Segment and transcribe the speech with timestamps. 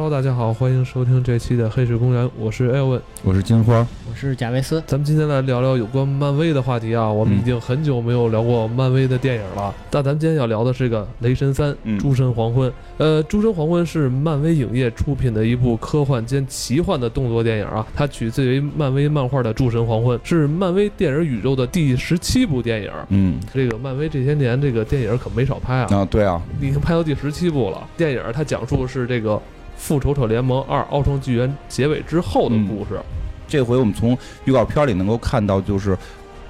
[0.00, 4.80] Hello，大家好，欢迎收听这期的《黑水公园》，我是艾文，我是金花，我是贾维斯。
[4.86, 7.10] 咱们今天来聊聊有关漫威的话题啊。
[7.10, 12.70] 我们已经很久没有聊过漫威的电影了，但咱们今天要聊的是个《雷神三：诸神黄昏》。
[12.98, 17.84] 呃，《诸神黄昏》是漫威影业出品的一部科幻兼奇幻的动作电影啊。
[17.92, 22.90] 它取自于漫威漫画的《诸神黄昏》，是漫威电影宇宙的第十七部电影。
[23.08, 25.88] 嗯，这个漫威这些年这个电影可没少拍啊。
[25.90, 27.84] 啊，对啊，已经拍到第十七部了。
[27.96, 29.42] 电影它讲述是这个。
[29.78, 33.00] 复仇者联盟二：奥创纪元结尾之后的故事，
[33.46, 35.96] 这回我们从预告片里能够看到，就是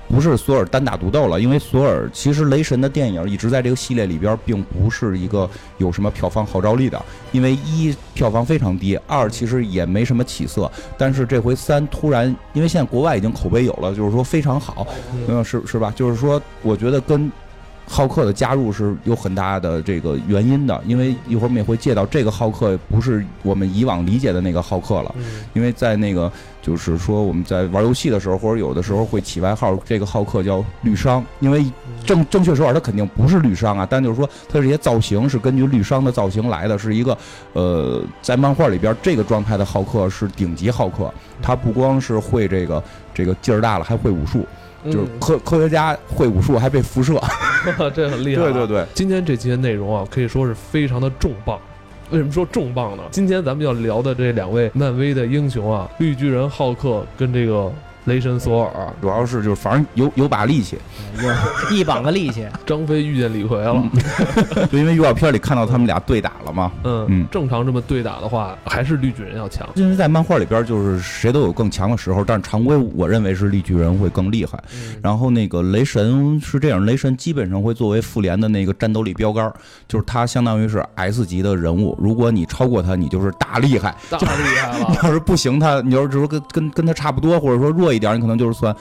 [0.09, 14.87] 不是索尔单打独斗了，因为索尔其实雷神的电影一直在这个系列里边，并不是一个有什么票房号召力的，因为一票房非常低，二其实也没什么起色，但是这回三突然，因为现在国外已经口碑有了，就是说非常好，
[15.29, 15.93] 嗯，是是吧？
[15.95, 17.31] 就是说，我觉得跟。
[17.89, 25.15] 浩克的加入是有很大的这个原因的，因为一会儿我们也会借到这个浩克不是我们以往理解的那个浩克了，
[25.55, 31.65] 因为在那个就是说我们在玩游戏的时候，或者有的时候会起外号，这个浩克叫绿商，因为
[32.05, 37.17] 正正确说法他肯定不是绿商啊，但就是说他这些造型是根据绿商的造型来的，是一个
[37.55, 42.83] 呃在漫画里边这个状态的浩克是顶级浩克，他不光是会这个
[43.15, 44.45] 这个劲儿大了，还会武术。
[44.85, 47.21] 就是科科学家会武术还被辐射，
[47.95, 48.45] 这很厉害。
[48.45, 51.59] 对对对，今天这期的内容啊，可以说是非常的重磅。
[52.11, 53.03] 为什么说重磅呢？
[53.11, 57.73] 今天咱们要聊的这两位漫威的英雄啊，绿巨人浩克跟这个。
[58.09, 60.79] 雷神索尔主要是就是反正有有把力气，
[61.71, 62.47] 一膀子力气。
[62.67, 63.83] 张飞遇见李逵了，
[64.73, 66.73] 就因为预告片里看到他们俩对打了嘛。
[66.85, 69.69] 嗯嗯，正常这么对打的话，还是绿巨人要强。
[69.75, 74.59] 因为在漫画里边，就是谁都有更强的时候，但是常规我认为是绿巨人会更厉害。
[75.03, 79.53] 然后那个雷神是这样，雷神基本上会作为复联的那个战斗力标杆，
[79.87, 81.97] 就是他相当于是 S 级的人物。
[82.01, 84.27] 如果你超过他，你就是大厉害，大厉
[84.61, 84.97] 害了。
[85.03, 87.98] 要是不行，他你要是说跟跟跟他差不多，或者说弱一。
[87.99, 88.75] 一点你可能就是算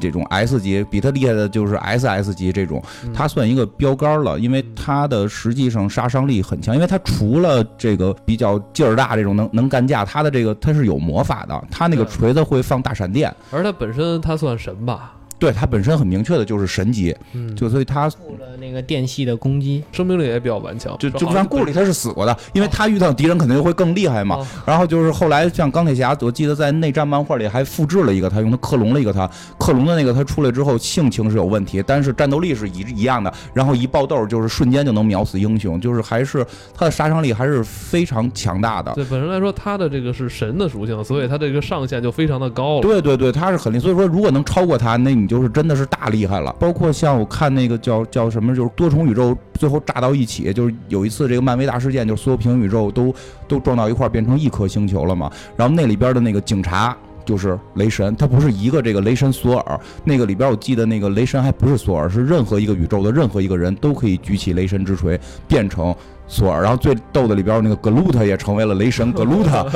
[0.00, 2.82] 这种 S 级，比他厉害的就是 SS 级这种，
[3.14, 15.12] 它算一个标杆了，因为它的实际上杀伤力很强，因为它除了这个比较劲儿大这种能能干架，它的这个它是有魔法的，它那个锤子会放大闪电，而它本身它算神吧。
[15.44, 17.14] 对他本身很明确的就是神级，
[17.54, 18.10] 就所以他
[18.58, 20.96] 那个电系的攻击，生命力也比较顽强。
[20.98, 24.38] 就就像顾里他是死过的，因为他遇到敌人肯定会更厉害嘛。
[24.64, 33.30] 然后就是后来像钢铁侠，我记得在内战漫画里还复制了一个他，用他克隆了一个他，克隆的那个他出来之后性情是有问题，但是战斗力是一一样的。
[33.52, 38.94] 然后一爆豆就是瞬间就能秒死英雄，就是还是他的杀伤力还是非常强大的。
[38.94, 42.80] 对本身来说，他的这个是神的属性，所以他这个上限就非常的高了。
[42.80, 43.82] 对对对，他是很厉害。
[43.82, 45.33] 所以说如果能超过他，那你就。
[45.34, 53.12] 就是真的是大厉害了，包括像我看那个叫叫什么，就是多重宇宙最后炸到一起，就是有一次这个漫威大事件，就是所有平行宇宙都
[53.48, 55.28] 都撞到一块变成一颗星球了嘛。
[55.56, 65.18] 然后那里边的那个警察就是雷神，他不是一个这个雷神索尔，那个里边我记得那个雷神还不是索尔，是任何一个宇宙的任何一个人都可以举起雷神之锤
[65.48, 65.92] 变成
[66.28, 66.62] 索尔。
[66.62, 69.66] 然后最逗的里边那个格鲁特也成为了雷神格鲁特，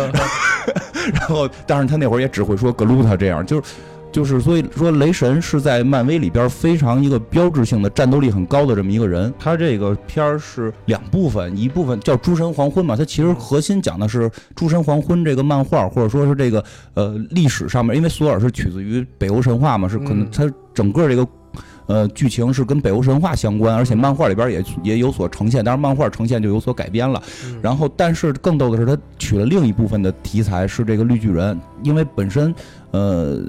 [1.12, 3.62] 然后但是他那会儿也只会说格鲁特这样，就是。
[4.10, 9.32] 就是所以说，雷神是在漫威里边非常一个标志性的战斗力很高的这么一个人。
[9.38, 16.64] 他这个片儿是两部分，一部分叫《诸神黄昏》嘛，它其实核心讲的是《诸神黄昏》这个漫画，或者说是这个
[16.94, 21.26] 呃历史上面，因为索尔是取自于北欧神话嘛，是可能它整个这个。
[21.86, 27.20] 呃，剧情是跟北欧神话相关，而且漫画里边也也有所呈现，当然漫画呈现就有所改编了。
[27.62, 32.54] 然后，但是更逗的是，他取了另一部分的题材是这个绿巨人，因为本身
[32.90, 33.40] 呃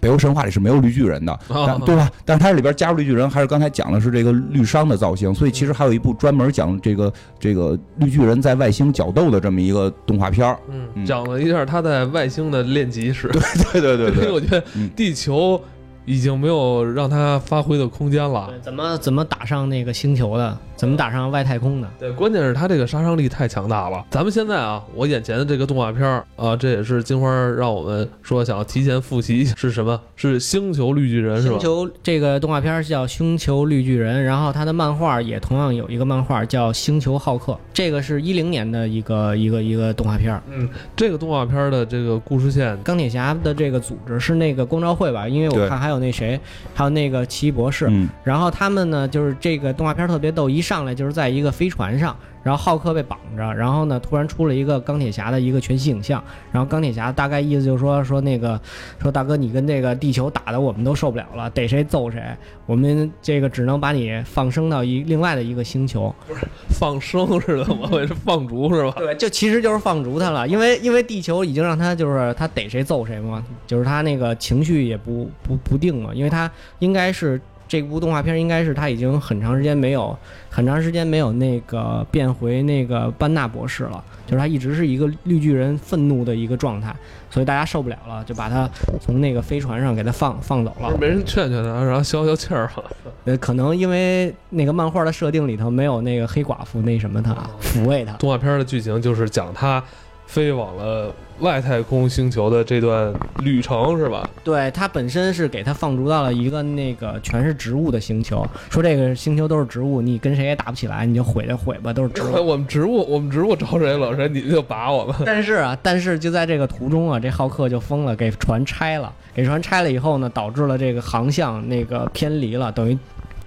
[0.00, 1.38] 北欧神话里是没有绿巨人的，
[1.84, 2.10] 对吧？
[2.24, 13.28] 但是它里边加入绿巨人，还是刚才讲的是这个绿商的造型，所以其实还有一部专门讲这个这个绿巨人在外星角斗的这么一个动画片儿，嗯，讲了一下他在外星的练级史。
[13.72, 14.62] 对对对对对，因为 我觉得
[14.94, 15.60] 地球。
[16.08, 18.50] 已经没有让他发挥的空间了。
[18.62, 20.58] 怎么怎么打上那个星球的？
[20.74, 21.88] 怎么打上外太空的？
[21.98, 24.04] 对，关键是他这个杀伤力太强大了。
[24.10, 30.00] 咱们现在啊，我眼前的这个动画片儿啊，这也是金花让我们说想要提前复习是什么？
[30.14, 31.54] 是星球绿巨人是吧？
[31.54, 40.40] 星球这个动画片叫《星球绿巨人》，然后它的漫画也同样有一个漫画叫《星球浩克》，这个是一零年的一个一个一个动画片。
[40.48, 45.26] 嗯，这个动画片的这个故事线，钢铁侠的这个组织是那个光照会吧？
[45.26, 46.38] 因为我看还有那谁，
[46.74, 47.86] 还有那个奇异博士。
[47.90, 52.16] 嗯，然后他们呢，就是这个动画片特别逗，一上来就是在一个飞船上。
[52.48, 58.58] 然后浩克被绑着，然后呢，突然出了一个钢铁侠的一个全息影像，然后钢铁侠大概意思就是说说那个
[58.98, 62.22] 说大哥你跟这个地球打的我们都受不了了，逮谁揍谁，
[62.64, 66.40] 我们这个只能把你放生到一另外的一个星球，不是
[66.70, 68.94] 放生似的，我以为是放逐是吧？
[68.96, 77.38] 对，就其实就是放逐他了，因为因为地球已经让他就是他逮谁揍谁嘛，就是他那个情绪也不不不定嘛，因为他应该是。
[77.68, 80.16] 这部动画片应该是他已经很长时间没有
[80.48, 86.94] 很长时间没有那个变回那个班纳博士了，就是他一直是一个绿巨人愤怒的一个状态，
[87.30, 88.68] 所以大家受不了了，就把他
[89.00, 90.96] 从那个飞船上给他放放走了。
[90.98, 92.84] 没人劝劝他，然后消消气儿了。
[93.26, 98.14] 呃，可能因为那个漫画的设定里头没有那个黑寡妇那什么他抚慰他。
[98.14, 99.82] 动画片的剧情就是讲他
[100.28, 101.12] 飞往了。
[101.40, 103.14] 外太空星球的这段
[103.44, 104.28] 旅程是吧？
[104.42, 112.32] 对，它本身是给它放逐到了一个那个全是植物的星球，说这个星球都是植物，你跟谁也打不起来，你就毁就毁吧，都是植物。
[112.44, 115.14] 我们植物，我们植物招谁惹谁，你就把我们。
[115.24, 122.98] 但是啊，但是就在这个途中啊，这浩克就疯了，给船拆了，给船拆了以后呢，导致了这个航向那个偏离了，等于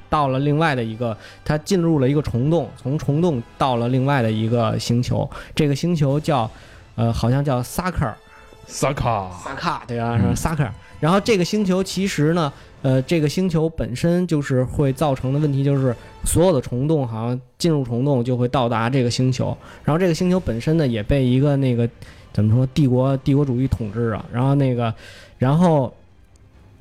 [0.10, 6.50] 到了另外的一个，它进入了一个虫洞，从虫洞到了另外的一个星球，这个星球叫。
[6.96, 8.18] 呃，好像叫萨克尔，
[8.68, 10.20] 萨卡，萨卡，对吧？
[10.36, 10.74] 萨克尔。
[11.00, 12.52] 然后这个星球其实呢，
[12.84, 19.58] 呃，这个星球本身就是会造成的问题，就是所有的虫洞好像进入虫洞就会到达这个星球。
[19.84, 21.90] 然后这个星球本身呢，也被一个那个
[22.32, 24.24] 怎么说帝国帝国主义统治啊。
[24.32, 24.94] 然后那个，
[25.40, 25.92] 然后，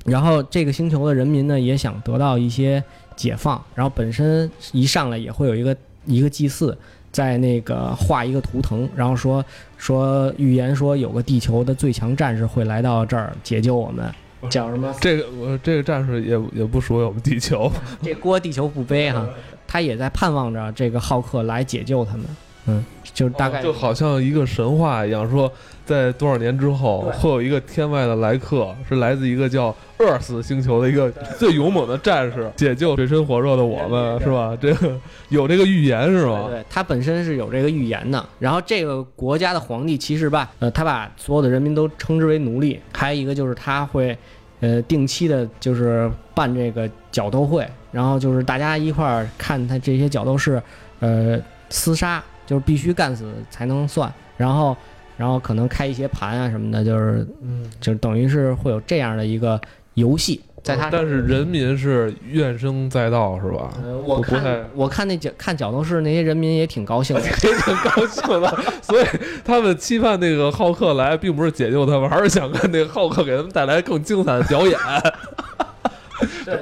[0.05, 2.83] 然后这个星球的人民呢，也想得到一些
[3.15, 3.59] 解放。
[3.73, 5.75] 然后本身一上来也会有一个
[6.05, 6.77] 一个祭祀。
[7.11, 9.43] 在那个画一个图腾，然后说
[9.77, 14.09] 说预言说有个地球的最强战士会来到这儿解救我们，
[14.49, 14.93] 叫什么？
[15.01, 17.71] 这个我这个战士也也不属于我们地球，
[18.01, 19.27] 这锅地球不背哈，
[19.67, 22.25] 他也在盼望着这个浩克来解救他们，
[22.67, 25.51] 嗯，就大概就好像一个神话一样说。
[25.83, 34.55] 在多少年之后，会有一个天外的来客，是来自一个叫 Earth 星球的一个最勇猛的战士，解救水深火热的我们，是吧？
[34.61, 34.97] 这个
[35.29, 36.45] 有这个预言是吗？
[36.49, 38.23] 对，他本身是有这个预言的。
[38.39, 42.79] 然后这个国家的皇帝其实吧，呃，他把所有的人民都称之为奴隶。
[42.93, 44.17] 还有一个就是他会，
[44.61, 50.61] 呃，定期的就是办这个角斗会，然后就是大家一块儿看他这些角斗士，
[50.99, 51.37] 呃，
[51.69, 54.13] 厮杀，就是必须干死才能算。
[54.37, 54.77] 然后。
[55.17, 59.59] 然后可能开一些盘啊什么的，就是，嗯，就等于是会有这样的一个
[59.93, 60.89] 游戏，在他。
[60.89, 63.71] 但是人民是怨声载道，是吧？
[64.03, 68.63] 我看我看那角看角斗士那些人民也挺高兴， 也挺高兴的。
[68.81, 69.05] 所以
[69.45, 74.75] 他们期盼那个浩克来，并不是解救他们，而是想看那个浩克给他们带来更精彩的表演。
[76.45, 76.59] 对，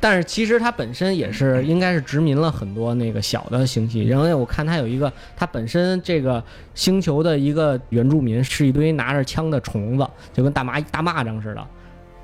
[0.00, 6.42] 但是其实它本身也是应该是殖民了很多那个小的星系，然后我看它有一个，它本身这个
[6.74, 11.66] 星球的一个原住民是一堆拿着枪的虫子，就跟大蚂大蚂蚱似的。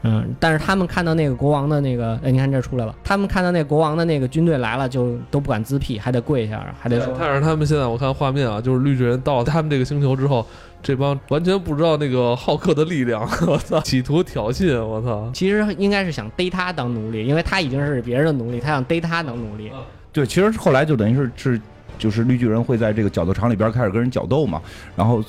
[0.07, 2.95] 嗯，但是他们看到那个国王的那个，哎，你看这出来了。
[3.03, 7.17] 他们看到那国王的那个军队来了，就都不敢自辟，还得跪下，还得说。
[7.19, 10.47] 但是他们现在我看画面啊，就是绿巨人到他们这个星球之后，
[10.85, 15.29] 这帮完全不知道那个浩克的力量， 我操，企图挑衅，我操。
[15.33, 19.73] 其实应该是想逮他当奴隶，因为他已经是别人的奴隶，他想逮他当奴隶。
[20.13, 21.61] 对，其实后来就等于是是，
[21.99, 24.63] 就是绿巨人会在这个角斗场里边开始跟人角斗嘛，
[24.95, 25.25] 然后。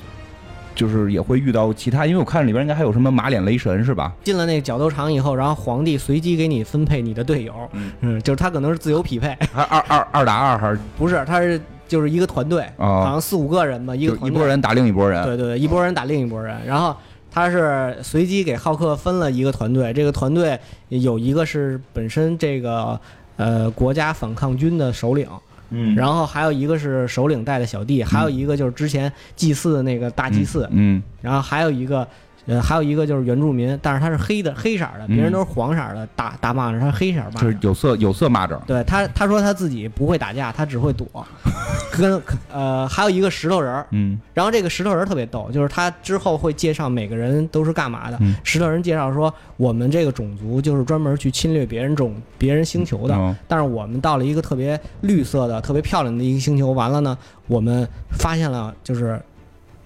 [0.75, 4.11] 就是也会遇到其他，因为我看里边应该还有什么马脸雷神是吧？
[4.25, 7.53] 进了那个角斗场以后，然后皇帝随机给你分配你的队友，
[8.01, 11.23] 嗯，就是他可能是自由匹配，还二二二打二还是不是？
[11.25, 16.95] 他是就是一个团队，好像四五个人吧，一个一拨人打另一拨人，对对对，一拨人打另一拨人，然后
[17.31, 22.99] 他是随机给浩克分了一个团队，这个团队有一个是本身这个
[23.37, 25.27] 呃国家反抗军的首领。
[25.71, 32.07] 嗯，然后还有一个是首领带的小弟，还有一个就是之前祭祀的那个大祭祀，嗯，然后还有一个。
[32.47, 38.57] 呃，还有一个就是原住民，但是他是黑的，黑色的，别人都是黄色的大大蚂蚱，他黑色蚂蚱，就是有色有色蚂蚱。
[38.65, 41.07] 对他，他说他自己不会打架，他只会躲。
[41.91, 42.21] 跟
[42.51, 48.19] 呃，还有一个石头人嗯，然后这个石头人特别逗，就是他之后会介绍每个人都是干嘛的。
[48.43, 59.19] 石头人介绍说，我们这个种族就是专门去侵略别人种、别人星球的，但是我们到了一个特别绿色的、特别漂亮的一个星球，完了呢，我们发现了就是。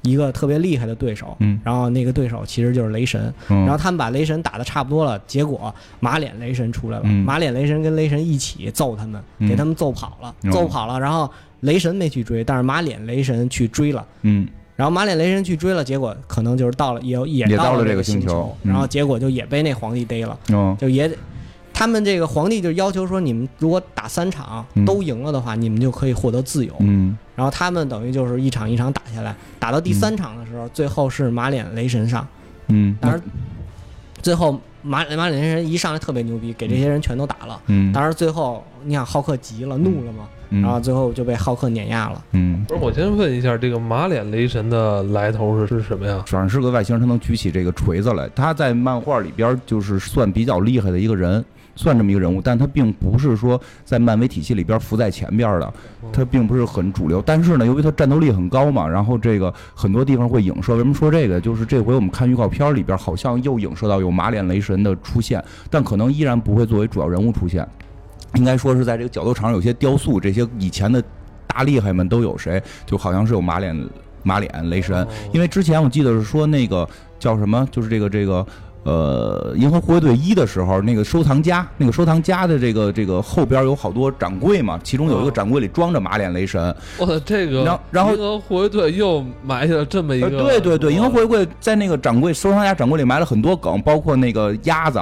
[0.02, 11.30] 一个特别厉害的对手，嗯，然后那个对手其实就是雷神，然后他们把雷神打的差不多了，结果马脸雷神出来了，马脸雷神跟雷神一起揍他们，给他们揍跑了，揍跑了，然后
[11.62, 20.38] 雷神没去追，但是马脸雷神去追了，嗯，然后马脸雷神去追了，结果可能就是到了也也到了这个星球，然后结果就也被那皇帝逮了，
[20.80, 21.10] 就也。
[21.80, 26.76] 他们这个皇帝就要求说，你们如果打三场都赢了的话，你们就可以获得自由。
[26.82, 32.28] 嗯，然后他们等于就是一场一场打下来，打到第三场的时候，最后是马脸雷神上。
[32.68, 33.22] 嗯，当然，
[34.22, 37.58] 最后马马脸雷神一上来特别牛逼，给这些人全都打了。
[37.68, 42.22] 嗯，当然最后你想浩克急了怒了嘛，然后最后就被浩克碾压了。
[42.34, 46.22] 嗯，不是，我先问一下，这个马脸雷神的来头是是什么呀？
[46.28, 48.28] 反正是个外星人，他能举起这个锤子来。
[48.36, 51.42] 他在漫画里边就是算比较厉害的一个人。
[51.80, 55.74] 算这么一个人物，但他并不是说在漫威体系里边浮在前边的，
[56.12, 57.24] 他并不是很主流。
[57.26, 60.74] 但是呢，由于他战斗力很高嘛，然后这个很多地方会影射。
[60.74, 61.40] 为什么说这个？
[61.40, 67.66] 就是这回我们看预告片里边，好像又影射到有马脸雷神的出现，但可能依然不会作为主要人物出现。
[68.36, 71.02] 应该说是在这个角斗场有些雕塑，这些以前的
[71.48, 72.62] 大厉害们都有谁？
[72.86, 73.90] 就好像是有马脸
[74.22, 76.86] 马脸雷神，因为之前我记得是说那个
[77.18, 78.46] 叫什么，就是这个这个。
[78.84, 86.74] 呃，银河护卫队一的时候，那个收藏家，那个收藏家的这个这个后边有好多展柜嘛，其中有一个展柜里装着马脸雷神。
[87.00, 90.30] 哇，这个，然后银河护卫队又埋下了这么一个。
[90.30, 95.00] 对对对，银河护卫队在那个展柜收藏家展柜里埋了很多梗，包括那个鸭子，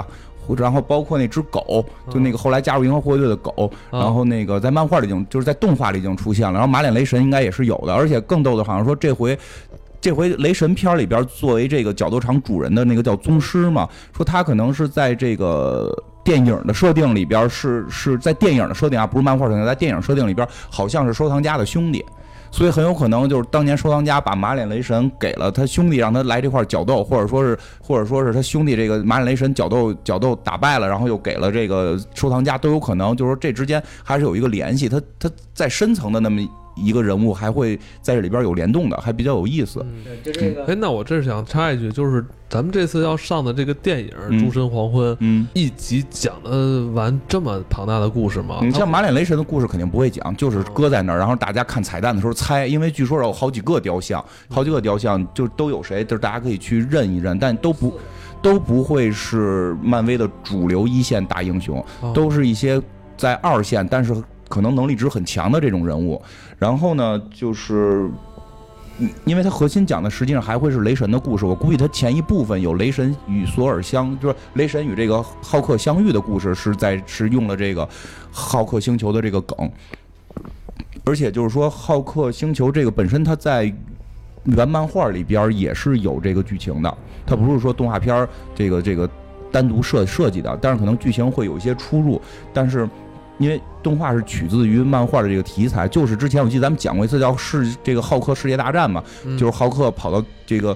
[0.58, 9.38] 然后包括那只狗，就那个后来加入银河护卫队的狗，然后那个在漫画里已经就是在动画里已经出现了，然后马脸雷神应该也是有的，而且更逗的，好像说这回。
[10.00, 15.92] 这回雷神片里边作为这个角斗场主人的那个叫宗师嘛，说他可能是在这个
[16.24, 22.06] 电影的设定里边是是在电影的设定啊，不是漫画设定，在电影设定里边好像是收藏家的兄弟，
[22.52, 36.42] 所以很有可能就是当年收藏家把马脸雷神给了他兄弟，让他来这块角斗，或者说是或者说是他兄弟这个马脸雷神角斗角斗打败了，然后又给了这个收藏家，都有可能，就是说这之间还是有一个联系，他他在深层的那么。
[36.78, 39.86] 一个人物还会在这里边有联动的，还比较有意思。
[40.04, 40.66] 对，就这个。
[40.66, 48.60] 哎，那我这是想插一句，就是咱们这次要上的这个电影《诸神黄昏》，嗯，一集讲的完这么庞大的故事吗？
[48.62, 57.94] 你像马脸雷神的故事肯定不会讲，就是搁在那儿，然后大家看彩蛋的时候猜，因为据说有好几个雕像，好几个雕像就都有谁，就是大家可以去认一认，但都不
[58.42, 62.82] 都不会是漫威的主流一线大英雄，都是一些
[63.18, 64.16] 在二线，但是。
[64.50, 66.22] 可能能力值很强的这种人物，
[66.58, 68.10] 然后呢，就是，
[68.98, 71.46] 嗯因为它核心讲的实际上还会是雷神的故事。
[71.46, 77.88] 我估计它前一部分有雷神与索尔相，就是雷神与这个浩克相遇的故事，是在是用了这个
[78.32, 79.72] 浩克星球的这个梗。
[81.06, 83.72] 而且就是说，浩克星球这个本身它在
[84.46, 89.08] 原漫画里边也是有这个剧情的，它不是说动画片这个这个
[89.52, 92.20] 单独设设计的，但是可能剧情会有一些出入，
[92.52, 92.90] 但是。
[93.38, 99.04] 因为动画是取自于漫画的这个题材，就是之前我记得咱们讲过一次叫世这个浩克世界大战嘛，
[99.38, 100.76] 就是浩克跑到这个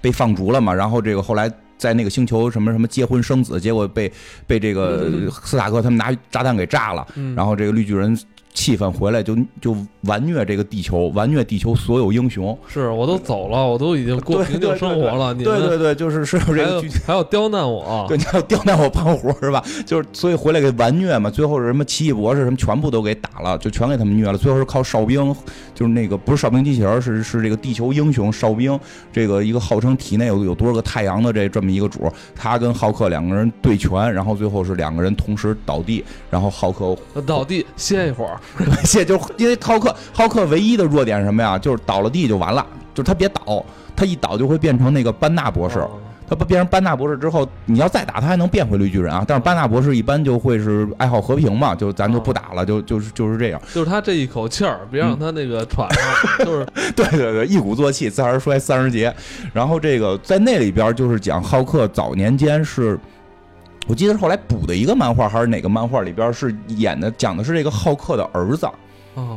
[0.00, 4.12] 被放逐了嘛，然后这个后来在那个星球什么什么结婚生子，结果被
[4.46, 7.06] 被这个斯塔克他们拿炸弹给炸了，
[7.36, 8.18] 然后这个绿巨人。
[8.58, 12.58] 气氛回来就就完虐这个地球，完虐地球所有英雄。
[12.66, 15.32] 是我都走了，我都已经过平静生活了。
[15.32, 19.62] 对对对，就是是这个还要刁难我， 对，你要刁难我胖虎是吧？
[19.86, 21.30] 就是所以回来给完虐嘛。
[21.30, 24.36] 最后是什么奇异博士什么全部都给打了，就全给他们虐了。
[24.36, 25.32] 最后是靠哨兵，
[25.72, 28.76] 就是那个不是哨兵机器人，是是这个地球英雄哨兵。
[29.12, 38.36] 这个一个号称体内有有多少个太阳的这这么一个主，他跟浩克两个人对拳，然后最后是两个人同时倒地，然后浩克倒地歇一会儿。
[38.84, 41.58] 谢，就因为浩克，浩克唯一的弱点是什么呀？
[41.58, 42.64] 就是倒了地就完了，
[42.94, 43.64] 就是他别倒，
[43.94, 45.84] 他一倒就会变成那个班纳博士。
[46.30, 49.24] 他不变成班纳博士之后，你要再打他还能变回绿巨人啊。
[49.26, 53.58] 但是班纳博士一般就会是爱好和平嘛，就咱就不打了，就就是就是这样。
[53.72, 56.44] 就是他这一口气儿，别让他那个喘了。
[56.44, 59.14] 就是 对对对，一鼓作气，自然衰三十节。
[59.54, 62.98] 然后这个在那里边就是讲浩克早年间是。
[63.88, 68.68] 我记得是后来补的一个漫画，还是哪个漫画里边是演的，讲的是这个浩克的儿子。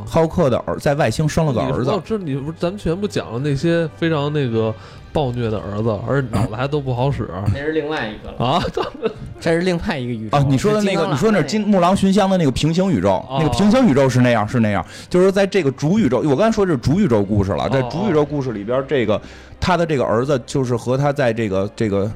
[0.06, 2.00] 浩克的儿在外星生了个儿子。
[2.04, 4.72] 这你不是咱们全部讲了那些非常那个
[5.12, 7.28] 暴虐的儿子，而且脑子还都不好使。
[7.52, 8.62] 那是另外一个了啊，
[9.40, 10.46] 这是另外一个宇宙啊。
[10.48, 14.86] 你说的那个，你说那金木狼寻香的那个平行宇宙，那个平行宇宙是那样，是那样。
[15.10, 19.20] 就是在这个主宇宙，我刚才说这是主宇宙故事了，在主宇宙故事里边，这个
[19.58, 22.08] 他的这个儿子就是和他在这个这个。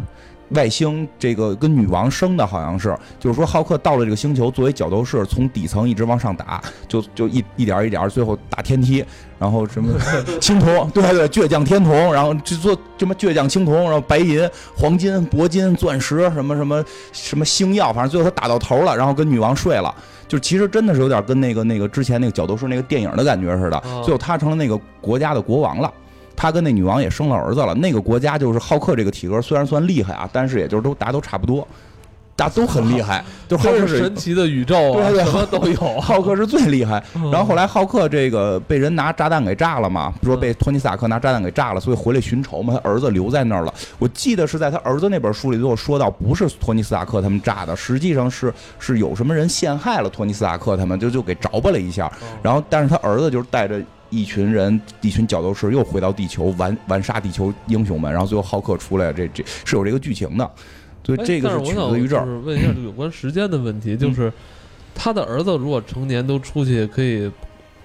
[0.50, 9.04] 外星这个跟女王生的好像是，就是说浩克到了这个星球，作为角斗士，从底层一直往上打，就就一一点一点，最后打天梯，
[9.38, 9.92] 然后什么
[10.40, 19.92] 青铜，对对，倔强天铜，然后就做什么倔强青铜，然后白银、黄金、铂金、钻石，什么什么什么星耀，反正最后他打到头了，然后跟女王睡了，
[20.28, 25.92] 就其实真的是有点跟那个那个之前那个角斗士那个电影的感觉似的，最后他成了那个国家的国王了。
[26.36, 27.74] 他跟那女王也生了儿子了。
[27.74, 31.66] 那个国家就是浩克这个体格，虽然算厉害啊，但是也就是都大家都差不多。
[32.38, 35.98] 大家都很厉害，就 浩克是神奇的宇宙啊，什么都有。
[35.98, 37.02] 浩克是最厉害。
[37.32, 42.74] 然后后来浩克这个被人拿炸弹给炸了嘛，说被托尼·斯塔克拿炸弹给炸了，所以回来寻仇嘛。
[42.74, 43.72] 他儿子留在那儿了。
[43.98, 52.12] 我记得是在他儿子那本书里头说到，不是托尼·斯塔克他们炸的，实际上是是有什么人陷害了托尼·斯塔克他们，就就给着吧了一下。
[52.42, 58.10] 然后，但是他儿子就是带着一群人，一群角斗士又回到地球，完完杀地球英雄们。
[58.10, 60.50] 然后最后浩克出来，这这是有这个剧情的。
[61.04, 62.26] 所以这个是取自于这儿。
[62.40, 64.32] 问一下有关时间的问题，就是
[64.94, 67.30] 他的儿子如果成年都出去可以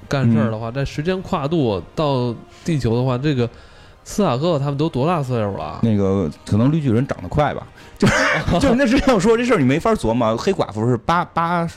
[0.08, 2.36] 干事儿的话，在时间跨度到
[2.66, 3.48] 地球的话，这个
[4.03, 5.79] 斯塔克他们都多大岁数了？
[5.84, 7.65] 那个可能绿巨人长得快吧？
[7.98, 8.08] 就
[8.60, 10.36] 就那是要说这事儿你没法琢磨。
[10.36, 11.67] 黑寡妇是八八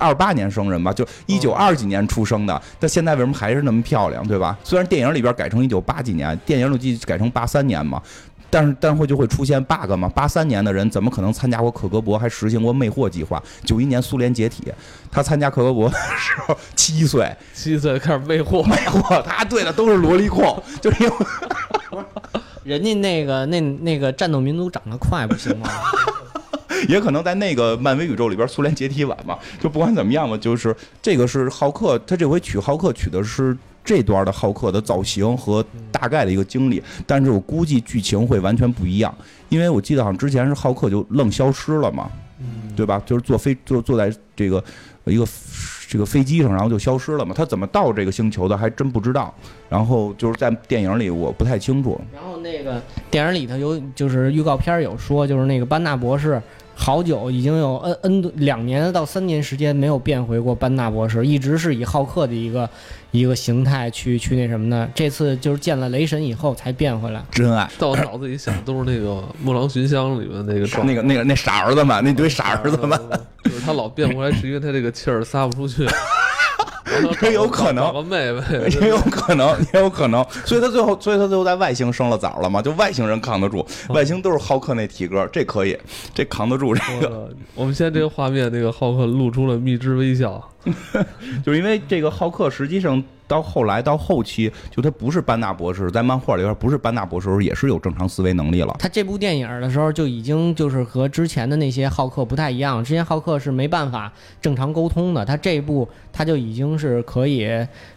[0.00, 0.92] 二八年生人吧？
[0.92, 4.26] 就一九二几年出生的，但现在为什么还是那么漂亮？
[4.26, 4.56] 对吧？
[4.64, 8.02] 虽然电影里边改成一九八几年，电影里记改成八三年嘛。
[8.48, 10.08] 但是，但会就会出现 bug 嘛？
[10.08, 13.42] 八三年的人怎么可能参加过克格勃，还实行过魅惑计划？
[13.64, 14.72] 九一年苏联解体，
[15.10, 19.20] 他参加克格勃的时候七岁，七岁开始魅惑，魅惑。
[19.22, 21.16] 他对的都是萝莉控， 就是因为
[22.64, 25.68] 人家那个那那个战斗民族长得快不行吗？
[26.88, 29.38] 也可能在那个漫威宇宙里边，苏联解体晚嘛。
[29.60, 33.56] 就不管怎么样嘛，就是这个是浩克，他这回取浩克取的是。
[33.86, 39.14] 这段的浩克的造型和大概的一个经历，但是我估计剧情会完全不一样，
[39.48, 42.10] 因为我记得好像之前是浩克就愣消失了嘛，
[42.74, 43.00] 对吧？
[43.06, 44.62] 就是坐飞坐坐在这个
[45.04, 45.24] 一个
[45.88, 47.32] 这个飞机上，然后就消失了嘛。
[47.32, 49.32] 他怎么到这个星球的还真不知道。
[49.68, 52.00] 然后就是在电影里我不太清楚。
[52.12, 56.42] 然后那个电影里头有就是预告片有说，就是那个班纳博士。
[56.78, 62.68] 好久已经有 n n 两年到三年时间没有变回过班纳博士，一直是以浩克的一个
[63.10, 64.88] 一个形态去去那什么的。
[64.94, 67.24] 这次就是见了雷神以后才变回来。
[67.32, 69.08] 真爱，在我脑子里想都是那个
[69.42, 73.00] 《木狼寻香》里面那个那个那个那傻儿子们，那堆傻儿子们，
[73.44, 75.86] 就是他老变回来，是因为他这个气儿撒不出去。
[77.22, 77.84] 也有可能，
[78.80, 82.60] 也有可能，也有可能，所以他最后，所以他最后在外星生了崽了嘛？
[82.62, 85.76] 就外星人扛得住，外星都是浩克那体格，这可以，
[86.14, 87.30] 这扛得住这个。
[87.54, 90.42] 我们现在这个画面，那个浩克露出了蜜汁微笑，
[91.44, 93.02] 就是因为这个浩克实际上。
[93.28, 98.76] 到后来到后期，就他不是班纳博士，在漫画里边不是班纳博士时候，也是有正常思维能力了。
[98.78, 107.48] 他这部电影的时候就已经就是和之前的那些浩克不太一样，之前浩克是没办法正常沟通的，他这一部他就已经是可以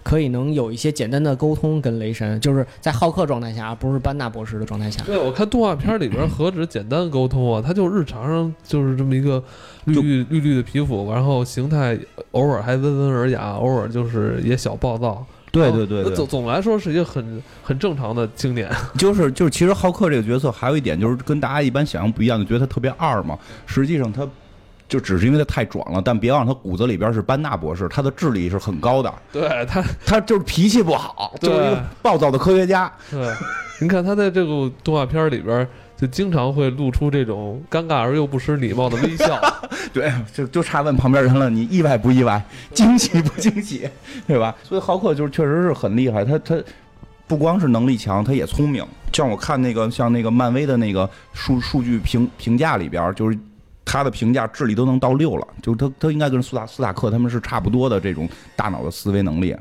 [0.02, 5.04] 可以能有一些简单的沟通跟雷神，就是在浩克状态下，而不是班纳博士的状态下。
[5.04, 9.44] 对，我看动画片里边何止简单沟通啊，他就日常上就是这么一个
[9.90, 11.98] 绿绿绿绿的皮肤，然后形态
[12.32, 15.26] 偶尔还温文尔雅，偶尔就是也小暴躁。
[15.52, 18.70] 对对对，总总来说是一个很很正常的经典。
[18.98, 23.36] 就是就是，其实浩克这个角色还有一点就是跟大家一般想象不一样，就觉得他特别二嘛。
[23.66, 24.28] 实际上他
[24.88, 29.12] 就只是因为他太壮了，但别忘了他骨子里边是班纳博士，他的智力是很高的。
[29.32, 32.92] 对他，他就是脾气不好，就是一个暴躁的科学家。
[33.10, 33.28] 对，
[33.82, 35.68] 你看他在这部动画片里边。
[36.00, 39.38] 就经常会露出这种尴尬而又不失礼貌的微笑，
[39.92, 42.42] 对，就就差问旁边人了，你意外不意外，
[42.74, 43.90] 惊喜不惊喜，
[44.26, 44.56] 对吧？
[44.64, 46.56] 所以浩克就是确实是很厉害，他他
[47.28, 48.82] 不光是能力强，他也聪明。
[49.12, 53.38] 像我看那个像那个漫威的那个数数据评评价里边，就是
[53.84, 59.54] 他的评价智力都能到六了，就他他应该跟苏塔斯塔克他们是差不多的这种大脑的思维能力。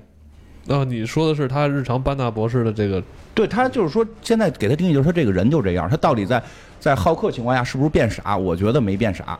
[0.68, 3.02] 啊，你说的是他日常班纳博士的这个。
[3.34, 5.88] 对他就是说，现在给他定义就是他这个人就这样。
[5.88, 6.42] 他到底在
[6.80, 8.36] 在好客情况下是不是变傻？
[8.36, 9.38] 我觉得没变傻。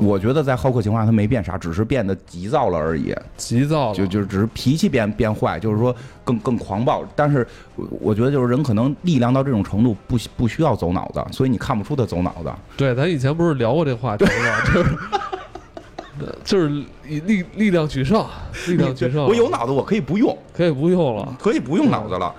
[0.00, 3.14] 我觉得在好客情况下他没变傻，只是变得急躁了而已。
[3.36, 7.02] 急躁就就只是脾气变变坏，就是说更更狂暴。
[7.14, 7.46] 但是
[8.00, 12.52] 我觉得就是人可能力量到这种程度不不需要走脑子，所以你看不出他走脑子。
[12.76, 14.30] 对，咱以前不是聊过这话题吗？
[14.74, 14.90] 就是
[16.44, 18.24] 就是以力力量取胜，
[18.66, 19.24] 力量取胜。
[19.26, 22.34] 我有脑子，我可以不用，可以不用了，可以不用脑子了。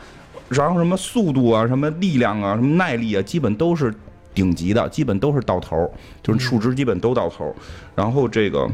[0.50, 3.94] 然后什么速度啊，什么力量啊，什么耐力啊，基本都是
[4.34, 5.92] 顶级的，基本都是到头，
[6.24, 7.56] 就是数值基本都到头。
[7.96, 8.68] 然后这个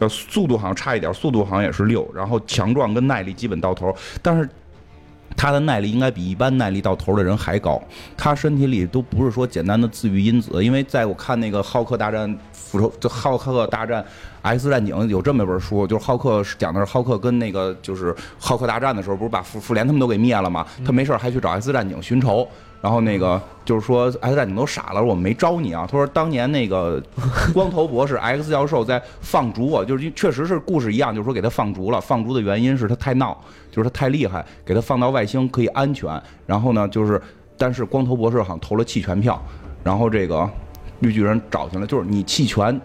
[0.00, 2.06] 呃速度好像差一点，速度好像也是六。
[2.14, 4.48] 然后强壮跟耐力基本到头，但是
[5.36, 7.80] 他的耐力应该比一般耐力到头的人还高。
[8.16, 14.04] 他身体里都不是说简单的自愈因子，因为在我看那个浩克大战复仇，就浩克大战。
[14.42, 20.66] X 战警有这么一本书，就是浩克讲的是浩克跟那个就是浩克大战的时候，不是把复复联他们都给灭了吗？
[20.84, 22.48] 他没事还去找 X 战警寻仇，
[22.82, 25.86] 然后那个就是说 X 战警都傻了，我们没招你啊。
[25.88, 27.00] 他说当年那个
[27.54, 32.00] 光头博士 X 教授在放逐我，就是确实是故事一样，就是说给他放逐了。
[32.00, 33.40] 放逐的原因是他太闹，
[33.70, 36.20] 就是他太厉害，给他放到外星可以安全。
[36.44, 37.22] 然后呢，就是
[37.56, 39.40] 但是光头博士好像投了弃权票，
[39.84, 40.50] 然后这个
[40.98, 42.80] 绿巨人找去了，就是你弃权。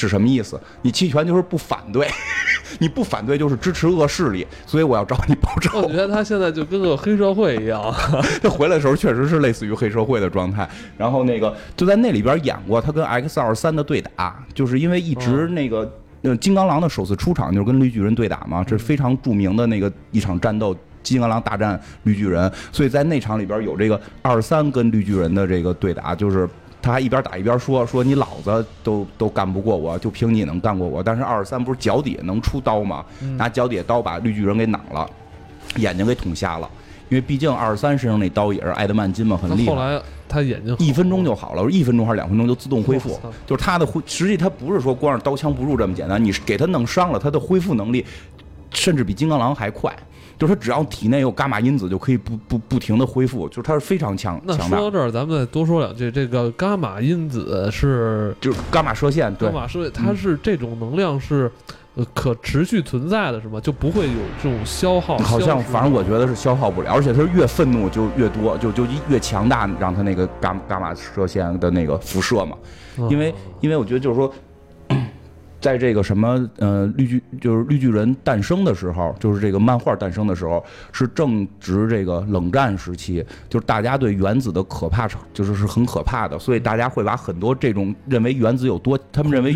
[0.00, 0.60] 是什么意思？
[0.82, 2.08] 你弃权就是不反对，
[2.78, 5.80] 你不反对就是支持恶势力，所以我要找你报仇。
[5.80, 7.82] 我觉得他现在就跟个黑社会一样，
[8.42, 10.68] 他回来的时候确实是类似于黑社会的状态。
[10.98, 15.90] 然后那个就在那里边演过他跟 X 二三的对打，就是因为一直那个
[16.22, 26.48] 呃金刚狼的首次出场就是跟绿巨人对打嘛，这是非常著名的那个一场战斗，金刚狼大战绿巨人，所以在那场里边有这个二三跟绿巨人的这个对打，就是。
[26.86, 31.02] 他还一边打一边说：“说你老子都都干不过我，就凭你能干过我。
[31.02, 33.04] 但是二十三不是脚底下能出刀吗？
[33.36, 35.04] 拿脚底下刀把绿巨人给攮了，
[35.78, 36.70] 眼睛给捅瞎了。
[37.08, 39.74] 因为毕竟二十三身上那刀也是艾德曼金嘛，很厉害。
[39.74, 43.18] 后来他眼睛一分钟就好了，一分钟还是两分钟就自动恢复。
[43.44, 48.06] 就是他的恢，实际他不是说光是刀枪不入这么简单，你给他弄伤了，他的恢复能力
[48.70, 49.92] 甚至比金刚狼还快。”
[50.38, 54.66] 就是他只要体内有伽马因子，就可以不不不停的恢复，就是他是非常强强大。
[54.68, 56.10] 那说到这儿，咱们再多说两句。
[56.10, 61.50] 这个伽马因子是就是伽马射线，对，伽马射线它是这种能量是
[61.94, 63.58] 呃可持续存在的，是吗？
[63.60, 65.16] 就不会有这种消耗。
[65.18, 72.56] 好像反正我觉得是消耗不了，而且它越愤怒就越多，就就越强大，让它那个伽伽马射线的那个辐射嘛。
[73.10, 74.30] 因为因为我觉得就是说。
[75.66, 89.52] 在这个什么呃绿巨就是绿巨人诞生的时候，就是这个漫画诞生的时候，是正值这个冷战时期，就是大家对原子的可怕，就是是很可怕的，所以大家会把很多这种认为原子有多，他们认为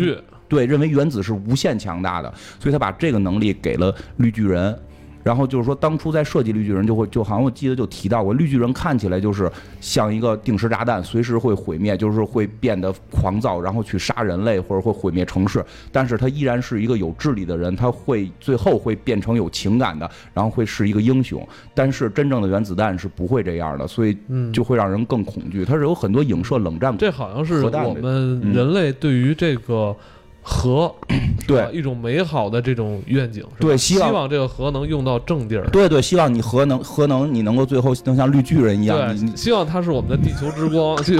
[0.49, 4.77] 对认为原子是无限强大的，所以他把这个能力给了绿巨人。
[5.23, 15.63] 然后就是说，当初在设计绿巨人，就会就好像我记得就提到过，绿巨人看起来就是像一个定时炸弹，随时会毁灭，就是会变得狂躁，然后去杀人类或者会毁灭城市。
[15.91, 21.47] 但是他依然是一个有智力的人，他会最后会变成有情感的，然后会是一个英雄。
[21.73, 24.17] 但是真正的原子弹是不会这样的，所以
[24.51, 25.63] 就会让人更恐惧。
[25.63, 26.97] 它是有很多影射冷战。
[26.97, 29.95] 这好像是我们人类对于这个。
[30.51, 30.93] 核，
[31.47, 35.65] 对一种美好的这种愿景，对希望这个核能用到正地儿。
[35.71, 41.19] 对对，希望你核能核能你能够最后能像绿巨人一样，对希望它是我们的地球之光，去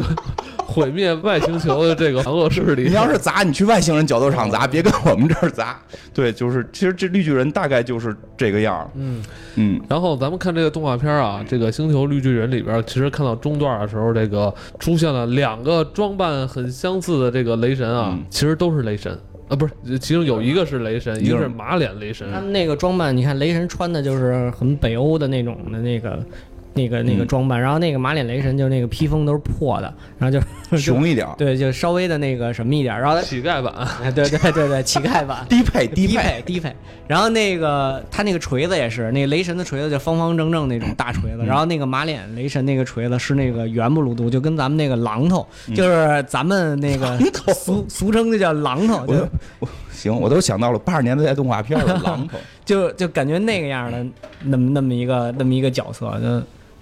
[0.72, 2.84] 毁灭外星球的这个恶势力。
[2.88, 5.80] 你要是砸，你去外星人角斗场砸，别跟我们这儿砸。
[6.14, 9.24] 对，就是其实这绿巨人大概就是这个样嗯
[9.56, 9.82] 嗯。
[9.90, 19.12] 然后咱们看这个动画片啊，这个星球绿巨人里边，其实看到中段的时候，这个出现了两个装扮很相似的这个雷神啊，其实都是雷神。
[19.50, 22.26] 啊，不是，其中有一个是雷神，一个是马脸雷神。
[22.32, 26.24] 他们那个装扮，你看雷神穿的就是很北欧的那种的那个。
[26.74, 30.44] 那个那个装扮，然后那个马脸雷神就那个披风都是破的，然后就
[30.78, 33.74] 穷一点，对，就稍微的那个什么一点，然后他乞丐版，
[34.16, 36.74] 对对对对，乞丐版， 低配低配低配，
[37.08, 47.18] 然后那个他那个锤子也是，那个雷神的锤子就方方正正那种大锤子，然后那个马脸雷神那个锤子是那个圆不噜嘟，就跟咱们那个榔头，就是咱们那个
[47.54, 49.04] 俗俗称就叫榔头。
[49.60, 54.06] 我行，我都想到了八十年代动画片的榔头， 就就感觉那个样的
[54.46, 56.42] 那么那么一个那么一个角色就。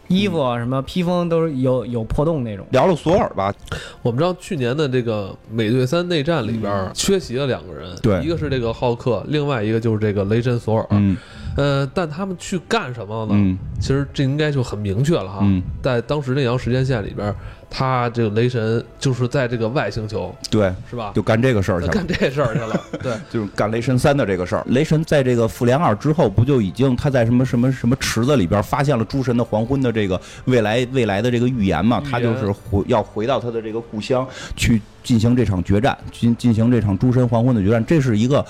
[0.10, 2.65] 衣服什么披风都是有有破洞那种。
[2.72, 3.54] 聊聊索尔吧，
[4.02, 10.86] 我们知道去年的这个美队三内战里边缺席了两个人，对，一个是这个浩克，另外一个就是这个雷神索尔。
[10.89, 11.15] 嗯，
[11.56, 13.58] 呃，但他们去干什么了呢？
[13.80, 15.48] 其实这应该就很明确了哈，
[15.82, 17.34] 在当时那条时间线里边。
[17.70, 21.12] 他这个雷神就是在这个外星球，对，是吧？
[21.14, 24.64] 就干这个事儿去了，干这事儿去了， 对，就是干雷神三的这个事儿。
[24.70, 32.02] 雷神在这个复联二之后，不就已经他在什么什么什么池子里边发现了诸神的黄昏的这个未来未来的这个预言嘛？
[32.10, 34.82] 他就是回要回到他的这个故乡去。
[35.04, 38.46] 进行这场决战，进进行这场诸神黄昏的决战，这是一个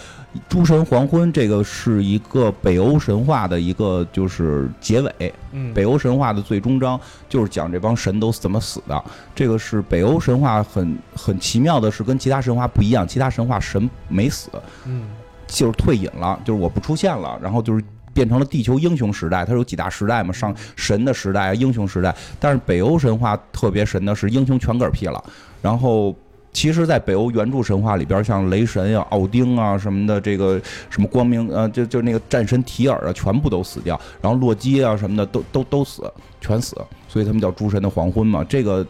[0.47, 5.33] 诸神黄昏，这个是一个北欧神话的一个就是结尾。
[5.51, 9.03] 嗯，北欧神话的最终章就是讲这帮神都怎么死的。
[9.33, 14.49] 这个是北欧神话很很奇妙的是跟其他神话不一样，其他神话神没死，
[14.85, 15.07] 嗯，
[15.47, 17.83] 就是退隐了，就是我不出现了，然后就是
[18.13, 19.45] 变成了地球英雄时代。
[19.45, 22.13] 它有几大时代嘛，上神的时代啊，英雄时代。
[22.39, 25.23] 但是北欧神话特别神的是英雄全嗝屁了，
[25.61, 26.15] 然后。
[26.51, 30.59] 其实，在北欧原著神话里边，像雷神呀、奥丁啊什么的，这个
[30.89, 33.97] 什么光明，呃，就就那个战神提尔啊，全部都死掉。
[34.19, 36.75] 然后洛基啊什么的，都都都死，全死。
[37.07, 38.43] 所以他们叫诸神的黄昏嘛。
[38.43, 38.85] 这个，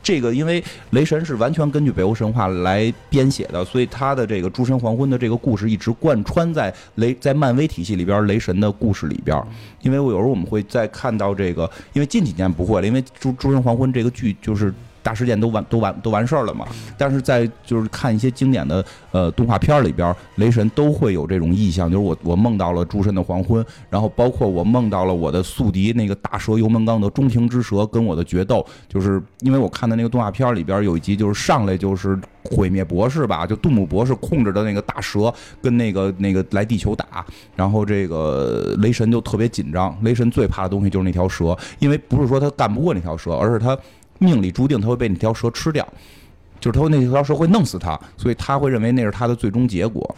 [0.00, 9.36] 这个，因为雷神是完全根据北欧神话来编写的，所以他的这个诸神黄昏的这个故事一直贯穿在雷在漫威体系里边雷神的故事里边。
[9.80, 14.72] 因为我有时候我们会再看到这个，因为近几年不会了，因为诸诸神黄昏这个剧就是。
[15.02, 16.66] 大事件都完都完都完事儿了嘛。
[16.96, 37.24] 但是在就是看一些经典的呃动画片里边，雷神都会有这种意象，就是我我梦到了诸神的黄昏，然后包括我梦到了我的宿敌那个大蛇油门纲的中庭之蛇跟我的决斗，就是因为我看的那个动画片里边有一集就是上来就是毁灭博士吧，就杜姆博士控制的那个大蛇跟那个那个来地球打，
[37.56, 43.76] 然后这个雷神就特别紧张，雷神最怕的东西就是那条蛇，因为不是说他干不过那条蛇，而是他。
[44.22, 45.86] 命里注定他会被那条蛇吃掉，
[46.60, 50.16] 就是他会那条蛇会弄死他，所以他会认为那是他的最终结果。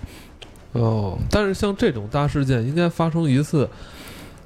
[0.72, 3.68] 哦，但是像这种大事件应该发生一次。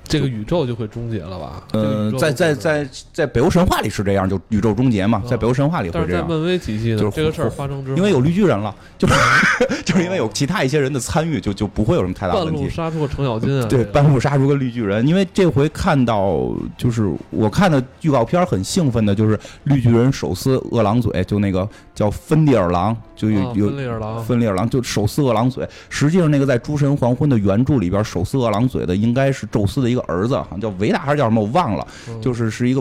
[0.09, 1.63] 这个宇宙就会终结了吧？
[1.73, 6.23] 嗯，在在在在北欧神话里是这样，就宇宙终结嘛，在北欧神话里会这样。
[6.23, 9.15] 在漫威体系，就是这个事儿发生之后，因为有绿巨人了，就是
[9.85, 12.55] 就是因为有其他一些人的参与，就就不会有什么太大问题。
[12.55, 13.67] 半路杀出个程咬金啊！
[13.69, 25.69] 对，半路杀出个绿巨人，因为这回看到就是我看的预告片很兴奋的，就是绿巨人手撕饿狼嘴，就那个叫芬蒂尔狼，就有有芬利尔狼，芬利尔狼就手撕饿狼嘴。
[25.91, 30.69] 实际上那个在诸神黄昏的原著里边，手撕饿狼嘴的应该是宙斯的一个儿子，好像叫。
[30.79, 31.43] 维达还是叫什么？
[31.43, 31.85] 我忘了，
[32.23, 32.81] 就是是一个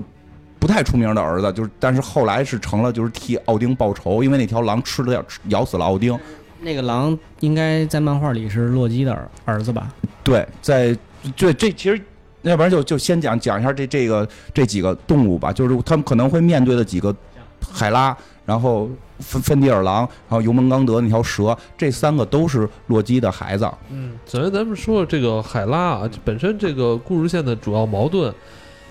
[0.59, 6.15] 不太出名的儿子，就是但是后来是成了，就是替奥丁报仇，因为那条狼吃了咬死了奥丁。
[6.61, 9.91] 那个狼应该在漫画里是洛基的儿儿子吧？
[10.23, 10.95] 对，在
[11.35, 11.99] 对这其实
[12.43, 17.15] 要不然就就先讲讲一下这这个这几个动物吧，就是他们可能会面对的几个
[17.59, 18.87] 海拉，然后。
[19.19, 23.69] 芬芬迪尔狼，然后尤蒙刚德那条蛇，这三个都是洛基的孩子。
[23.91, 28.33] 嗯，首先咱们说这个海拉啊，本身这个故事线的主要矛盾，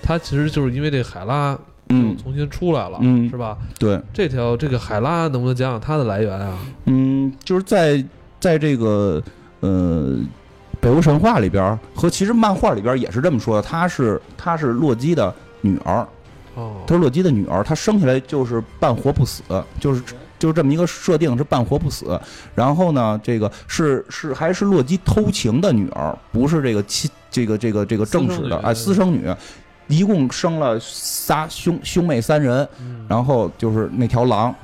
[0.02, 1.56] 它其实就是因为这海拉
[1.88, 3.56] 嗯重新出来了，嗯，是吧？
[3.78, 6.58] 对，这条这个海拉能不能讲讲它的来源啊？
[6.86, 8.04] 嗯，就是在
[8.40, 9.22] 在这个
[9.60, 10.16] 呃
[10.80, 16.06] 北欧神话里边和其实漫画里边也是这么说的，她是她是洛基的女儿。
[16.86, 19.42] 她是洛基的女儿，她生下来就是半活不死，
[19.78, 20.02] 就是
[20.38, 22.18] 就是这么一个设定，是半活不死。
[22.54, 29.28] 然后呢，这个是是还是洛基偷情的女儿，不是这个亲这个这个这个正式的哎私生女，
[29.86, 32.66] 一共生了仨兄兄妹三人，
[33.08, 34.54] 然后就是那条狼，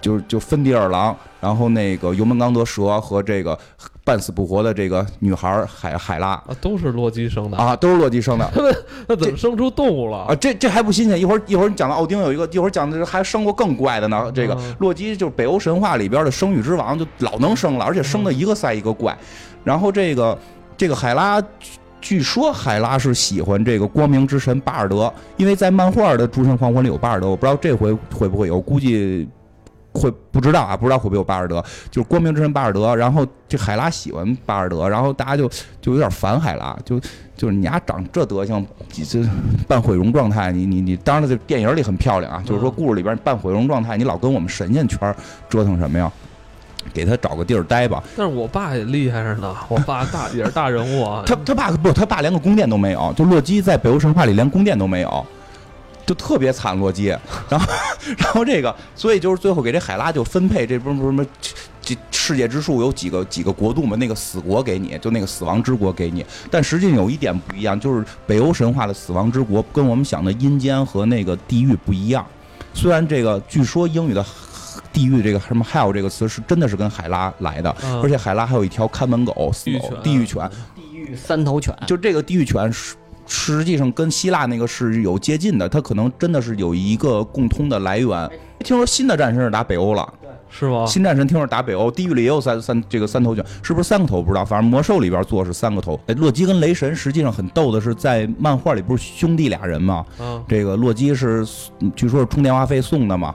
[0.00, 3.58] 就是就芬迪尔狼，然后那个尤门刚德蛇和这个。
[4.04, 8.50] 半死不活的这个女孩海海拉啊，都是洛基生的啊，都是洛基生的。
[9.06, 10.34] 那怎么生出动物了啊？
[10.34, 11.20] 这这还不新鲜。
[11.20, 14.30] 一会儿一会儿你讲到奥丁有一个，一会儿讲的还生过更怪的呢。
[14.34, 19.16] 这个洛基就是北欧神话里边的生育之王，就老能生了，而且生的一个赛一个怪。
[19.62, 20.36] 然后这个
[20.76, 21.40] 这个海拉，
[22.00, 29.28] 据说海拉是喜欢这个光明之神巴尔德，因为在漫画的诸神黄昏里有巴尔德，我不知道这回会不会有，估计。
[29.92, 30.76] 会不知道啊？
[30.76, 31.62] 不知道会不会有巴尔德？
[31.90, 32.94] 就是光明之神巴尔德。
[32.96, 35.48] 然后这海拉喜欢巴尔德，然后大家就
[35.80, 36.98] 就有点烦海拉，就
[37.36, 39.24] 就是你丫长这德行，这
[39.68, 42.42] 半毁容状态，你你你，当然了，这电影里很漂亮啊。
[42.44, 45.14] 就是说故事里边半毁容状态，你老跟我们神仙圈
[45.48, 46.10] 折腾什么呀？
[46.92, 48.02] 给他找个地儿待吧。
[48.16, 51.22] 但是我爸也厉害着呢，我爸大也是大人物啊。
[51.24, 53.12] 他他爸不，他爸连个宫殿都没有。
[53.16, 55.24] 就洛基在北欧神话里连宫殿都没有。
[56.04, 57.06] 就特别惨，洛基，
[57.48, 57.66] 然后，
[58.18, 61.24] 然后这个，所以就是最后给这海拉就分配，这不是什么，
[61.80, 63.96] 这世界之树有几个几个国度嘛？
[63.96, 66.24] 那个死国给你，就那个死亡之国给你。
[66.50, 72.24] 但实际上有一点不一样，就是北欧神话的死亡之国跟我们想的阴间和那个地狱不一样。
[72.74, 74.24] 虽然这个据说英语的
[74.92, 82.94] 地狱这个什么 hell 这个词是真的是跟海拉来的，而且海拉还有一条看门狗，地狱犬，地狱犬，地狱三头犬，就这个地狱犬是。
[83.34, 88.30] 实际上跟希腊那个是有接近的，它可能真的是有一个共通的来源。
[88.58, 90.12] 听说新的战神是打北欧了，
[90.50, 90.84] 是吗？
[90.84, 95.98] 新战神听说打北欧，地狱里也有三三这个三头犬，是不是三个头不知道，反正魔兽里边做是三个头。
[96.06, 100.04] 哎，洛基跟雷神实际上很逗的是，在漫画里不是兄弟俩人吗？
[100.20, 101.44] 嗯这个洛基是
[101.96, 103.34] 据说是充电话费送的嘛？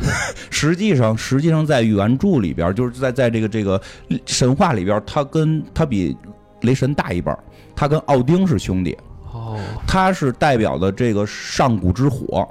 [0.50, 3.80] 实际上实际上在原著里边，就是在在这个这个
[4.26, 6.14] 神话里边，他跟他比
[6.60, 7.36] 雷神大一半，
[7.74, 8.96] 他跟奥丁是兄弟。
[9.48, 12.48] 哦，他是代表的这个上古之火，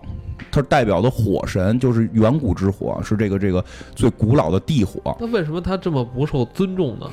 [0.52, 3.64] 它代表的火神，就是远古之火，是这个这个
[3.96, 5.16] 最古老的地火。
[5.20, 7.10] 那为什么它这么不受尊重呢？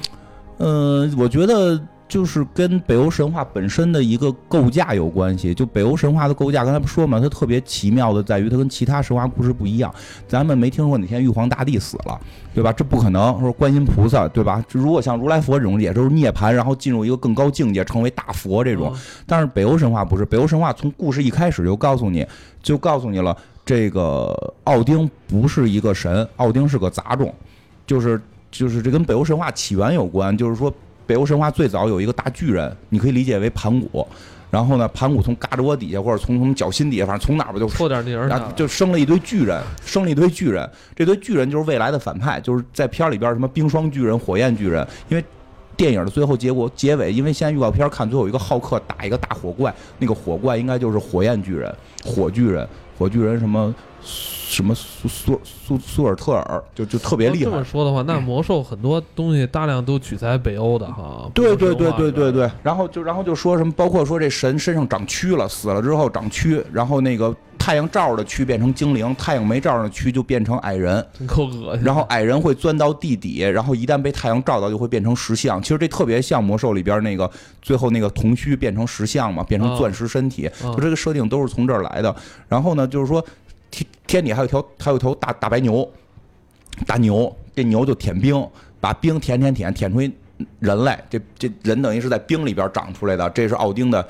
[0.59, 1.81] 嗯，我觉得。
[2.07, 5.55] 就是跟北欧神话本身的一个构架有关系。
[5.55, 9.93] 就北欧神话的构架，刚才不说嘛，它特别奇妙的在于它跟其他神话故事不一样。
[10.29, 12.21] 咱们没听说哪天玉皇大帝死了，
[12.55, 12.73] 对吧？
[12.73, 13.40] 这不可能。
[13.40, 14.64] 说观音菩萨，对吧？
[14.71, 18.95] 如果像如来佛这种，也就是涅槃，然后进入一个更高境界，成为大佛这种。
[19.27, 22.25] 但是北欧神话不是，北欧神话从故事一开始就告诉你，
[22.62, 27.35] 就告诉你了，这个奥丁不是一个神，奥丁是个杂种，
[27.87, 30.73] 就是就是这跟北欧神话起源有关，就是说。
[31.07, 34.07] 北欧神话最早有一个大巨人，你可以理解为盘古。
[34.51, 40.71] 然后呢，盘古从嘎肢窝底下或者从从脚心底下，反正从哪边就搓点泥儿，就生了一堆巨人，生了一堆巨人。
[40.95, 44.87] 这堆巨人就是未来的反派，就是在片里边什么冰霜巨人、火焰巨人。
[45.09, 45.25] 因为
[45.77, 53.75] 电影的最后结果结尾，因为现在预告片看最后一个浩克打一个大火怪，那个火怪应该就是火焰巨人、火巨人、火巨人什么。
[54.05, 57.45] 什么苏苏苏苏尔特尔就就特别厉害。
[57.45, 61.29] 这么说的话，那魔兽很多东西大量都取材北欧的哈。
[61.35, 62.51] 对对对对对对。
[62.62, 71.83] 然后就然后就说什么，包括说这神身上长蛆了，死了之后长蛆，然后那个太阳照的蛆变成精灵，太阳没照的蛆就变成矮人，够恶心。
[71.83, 75.61] 然后矮人会钻到地底，然后一旦被太阳照到，就会变成石像。
[75.62, 77.29] 其实这特别像魔兽里边那个
[77.62, 82.14] 最后那个铜须变成石像嘛，变成钻石身体，就这个设定都是从这儿来的。
[82.47, 83.25] 然后呢，就是说。
[83.75, 85.89] 天天底还有条还有头大大白牛，
[86.87, 88.49] 大牛，这牛就舔冰，
[88.81, 90.13] 把冰舔舔舔舔出一
[90.61, 91.03] 人来。
[91.11, 93.29] 这这人等于是在冰里边长出来的。
[93.31, 94.07] 这是奥丁的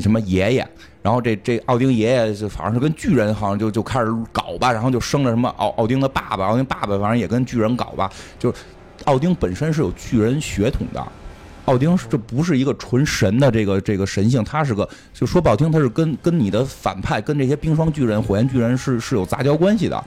[0.00, 0.68] 什么爷爷？
[1.02, 8.10] 然后这这奥丁爷爷就好像是跟巨人好像就就开始搞吧，然后就生了什么奥奥丁的爸爸，奥丁爸爸反正也跟巨人搞吧。
[8.38, 8.58] 就是
[9.04, 11.06] 奥丁本身是有巨人血统的。
[11.66, 20.04] 奥丁这不是一个纯神的这个这个神性，他是个就说不好听，他是跟跟你的反派，跟这些冰霜巨人、火焰巨人是是有杂交关系的，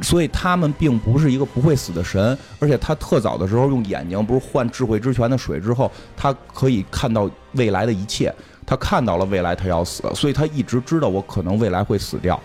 [0.00, 8.32] 所以他们并不是一个不会死的神，而且他特早的时候用眼睛不是换智慧之泉的水之后，他可以看到未来的一切，
[8.64, 12.40] 他看到了未来他要死，所以他一直知道我可能未来会死掉。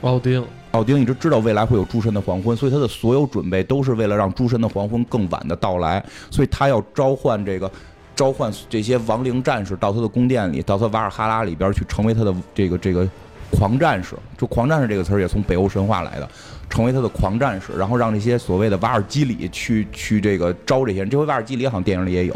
[0.00, 7.70] 奥丁，奥丁一直知道未来会有诸神的黄昏，所以他的所有准备都是为了让诸神的黄昏更晚的到来，所以他要召唤这个，
[8.16, 13.06] 召唤这些亡灵战士到他的宫殿里，到他瓦尔哈拉里边去，成为他的这个这个
[13.50, 14.16] 狂战士。
[14.38, 16.28] 就狂战士这个词儿也从北欧神话来的，
[16.70, 21.10] 成为他的狂战士，然后让这些所谓的瓦尔基里去去这个招这些人。
[21.10, 22.34] 这回瓦尔基里好像电影里也有，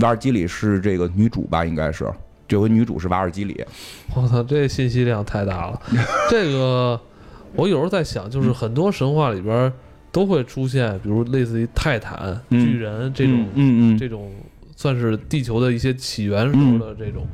[0.00, 2.10] 瓦尔基里是这个女主吧，应该是。
[2.48, 3.64] 这回女主是瓦尔基里，
[4.14, 5.80] 我操，这信息量太大了。
[6.28, 7.00] 这个
[7.54, 9.72] 我有时候在想，就是很多神话里边
[10.10, 14.30] 都会出现，比如类似于泰坦、巨人这种，嗯嗯，这种
[14.76, 17.26] 算是地球的一些起源时候的这种。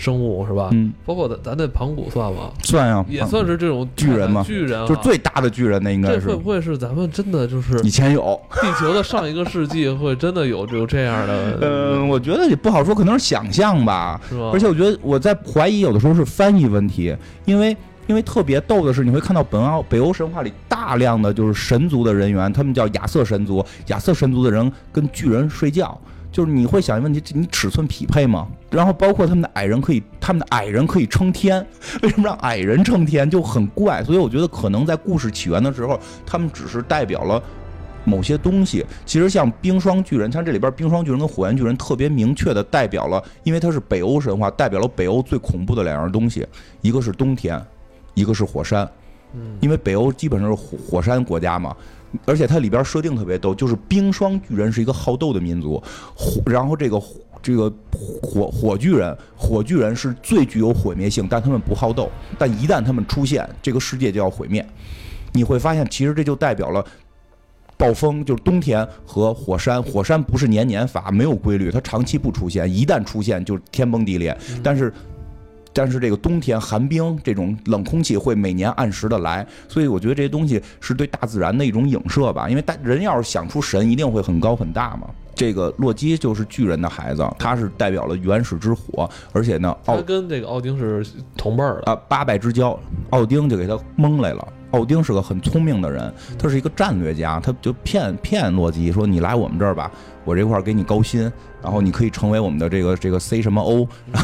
[0.00, 0.68] 生物是吧？
[0.70, 2.52] 嗯，包括咱咱那盘古算吗？
[2.62, 4.44] 算呀，也算是这种巨人嘛。
[4.44, 6.20] 巨人就是最大的巨人，那应该是。
[6.20, 11.58] 这会不会是咱们真的就是以前有地球的上一个世纪会真的有有这样的？
[11.62, 14.20] 嗯，我觉得也不好说，可能是想象吧。
[14.28, 14.50] 是吧？
[14.52, 17.12] 而且我觉得我在怀疑，有的时候是翻译问题，
[17.44, 17.76] 因为
[18.08, 25.96] 因为特别逗的是，你会看到本奥北欧神话里大量的就是神族的人员，他们叫亚瑟神族，亚瑟神族的人跟巨人睡觉。
[26.30, 28.46] 就是你会想一个问题，你尺寸匹配吗？
[28.70, 31.66] 然后包括他们的矮人可以，他们的矮人可以撑天，
[32.02, 34.04] 为什么让矮人撑天就很怪？
[34.04, 37.42] 所以我觉得可能在故事起源的时候，他们只是代表了
[38.04, 38.84] 某些东西。
[39.06, 46.46] 其实像冰霜巨人，像这里边冰霜巨人跟火焰巨人特别明确的代表了，因为它是北欧神话，代表了北欧最恐怖的两样东西，
[46.82, 47.60] 一个是冬天，
[48.18, 48.90] 一个是火山。
[49.34, 51.76] 嗯，因为北欧基本上是火火山国家嘛。
[52.24, 55.78] 而且它里边设定特别逗，就是冰霜巨人是一个好斗的民族，
[56.16, 56.98] 火，然后这个
[57.42, 57.70] 这个
[58.22, 64.66] 火火巨人，火巨人是最具有毁灭性，但他们不好斗，但一旦他们出现，这个世界就要毁灭。
[65.32, 66.82] 你会发现，其实这就代表了
[67.76, 74.34] 暴风，就是冬天和火山，火山不是年年发，没有规律，它长期不出现，一旦出现就天崩地裂。
[74.62, 74.90] 但是。
[75.72, 82.48] 但是这个冬天寒冰这种冷空气会每年按时的来，所以我觉得这些东西是对大自然的一种影射吧。
[82.48, 85.08] 因为大人要是想出神，一定会很高很大嘛。
[85.34, 92.76] 这个洛基就是巨人的孩子，他是代表了原始之火，而且呢，他跟这个奥丁是同辈儿的啊，八拜之交。
[93.10, 94.48] 奥丁就给他蒙来了。
[94.72, 99.90] 奥丁是个很聪明的人，他是一个战略家，他就骗骗洛基说：“你来我们这儿吧，
[100.24, 101.30] 我这块儿给你高薪，
[101.62, 103.88] 然后你可以成为我们的这个这个 C 什么 O。”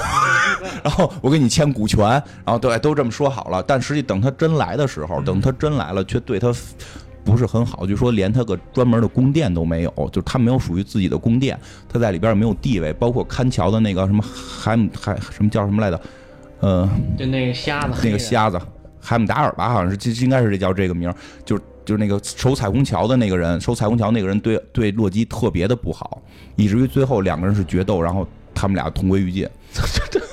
[0.85, 3.63] 然后我给你签股权，然后对，都这么说好了。
[3.63, 6.53] 但实际等他真来的时候，等他真来了，却对他
[7.25, 16.01] 不是很好，就说连他个专门的宫殿都没有，就他没有属于自己的宫殿，他在里边没有地位，包括看桥的那个什么海姆海什么叫什么来着？
[16.61, 18.61] 呃，就那个瞎子，那个瞎子
[19.05, 21.12] 海姆达尔吧，好像是，就应该是这叫这个名，
[21.45, 26.23] 就是就是那个守彩虹桥的那个人，守彩虹桥那个人对对洛基特别的不好，
[26.57, 29.47] 以至于最后两个人是决斗，然后他们俩同归于尽。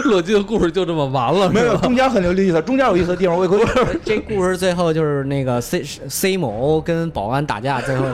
[0.04, 3.66] 洛基的故事就这么完了，没有中间很有意思，中间有意思的地方我可以。
[4.04, 8.06] 这故事最后就是那个 C C 某欧跟保安打架，最后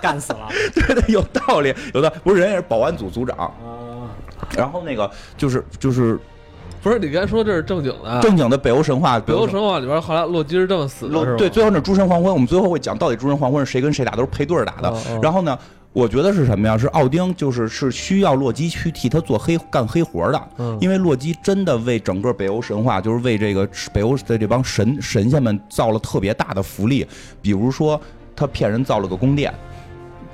[0.00, 0.48] 干死了。
[0.74, 3.52] 对对，有道理，有的不是人也是保安组组长啊。
[4.56, 6.20] 然后那个就是就是，
[6.84, 9.18] 不是你刚才说这是正经的，正经的北欧神话。
[9.18, 14.94] 北欧神话里边后来洛基是这么死的，对，最后那诸神黄昏，我们最后会讲到底诸神黄昏是谁跟谁打，都是配对打的。
[15.22, 15.58] 然后呢？
[15.94, 16.76] 我觉得是什么呀？
[16.76, 20.48] 是奥丁，就是是需要洛基去替他做黑干黑活的。
[20.58, 27.06] 嗯，因为洛基真的为整个北欧神话，就是为这个北欧的这帮神神仙们造了特别大的福利。
[27.40, 27.98] 比如说，
[28.34, 29.54] 他骗人造了个宫殿。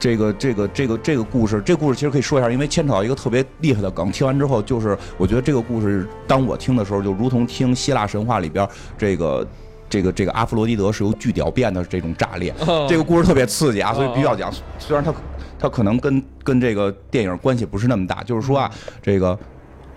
[0.00, 4.10] 这个这个这个这个故事，这故事其实可以说一下，因为牵扯到一个特别厉害的梗。
[4.10, 9.46] 听完之后，就是我觉得这个故事，当我听的时候，就如同听希腊神话里边这个
[9.88, 12.52] 这个这个阿弗罗狄德是由巨屌变的这种炸裂。
[12.88, 14.52] 这个故事特别刺激啊，所以必须要讲。
[14.78, 15.14] 虽然他。
[15.62, 18.70] 他可能跟跟这个电影关系不是那么大，就是说啊，
[19.02, 19.38] 这个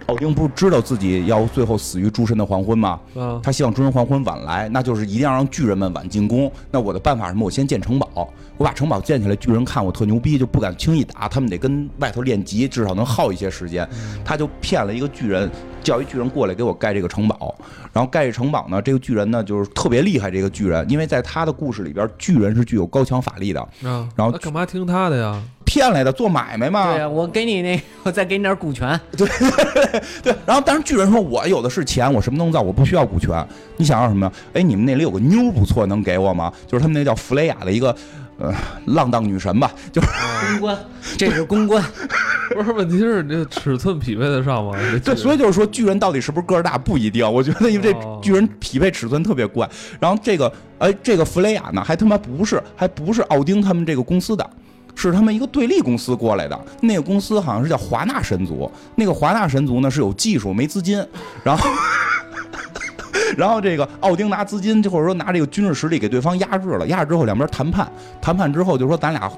[0.07, 2.99] 奥丁不是知道自己要最后死于诸神的黄昏吗？
[3.41, 6.51] 他希望诸神黄昏晚来，那就是一定要让巨人们晚进攻。
[6.71, 7.45] 那我的办法是什么？
[7.45, 13.87] 我先建城堡，我把城堡建起来，巨人看我特牛逼，就不敢轻易打，他们得跟外头练级，至少能耗一些时间。
[14.25, 15.49] 他就骗了一个巨人，
[15.81, 17.55] 叫一巨人过来给我盖这个城堡。
[17.93, 20.29] 然后盖这城堡呢，这个巨人呢就是特别厉害。
[20.29, 23.69] 这个巨人，因为在他的故事里边，巨人是具有高强法力的。
[23.83, 25.41] 嗯，然后干嘛听他的呀？
[25.65, 26.93] 骗来的，做买卖嘛。
[26.93, 28.99] 对呀，我给你那， 我再给你点股权。
[29.17, 29.27] 对
[30.21, 30.35] 对。
[30.45, 33.45] 然后，但是巨人说：“我有的是钱，我什么都能造，我不需要股权。
[33.77, 34.31] 你想要什么？
[34.53, 36.51] 哎，你们那里有个妞不错，能给我吗？
[36.67, 37.95] 就是他们那叫弗雷亚的一个。”
[38.39, 38.51] 呃，
[38.87, 40.07] 浪荡女神吧，就是
[40.49, 40.77] 公关，
[41.19, 41.81] 这是公关。
[42.55, 44.71] 不是，问题是你这尺寸匹配得上吗？
[45.05, 47.31] 对，所以就是说，巨人到底是不是个儿大不一定。
[47.31, 49.69] 我觉得，因为这巨人匹配尺寸特别怪。
[49.99, 54.49] 然后这个，哎，这个弗雷亚呢，还他妈不是，还不是奥丁他们这个公司的，
[54.95, 56.59] 是他们一个对立公司过来的。
[56.81, 58.71] 那个公司好像是叫华纳神族。
[58.95, 61.05] 那个华纳神族呢是有技术没资金，
[61.43, 61.69] 然后。
[63.37, 67.91] 然后这个奥丁拿资金，或者说拿这个军事实力给对方压制了，压制之后两边谈判，
[68.21, 69.31] 谈判之后就说咱俩。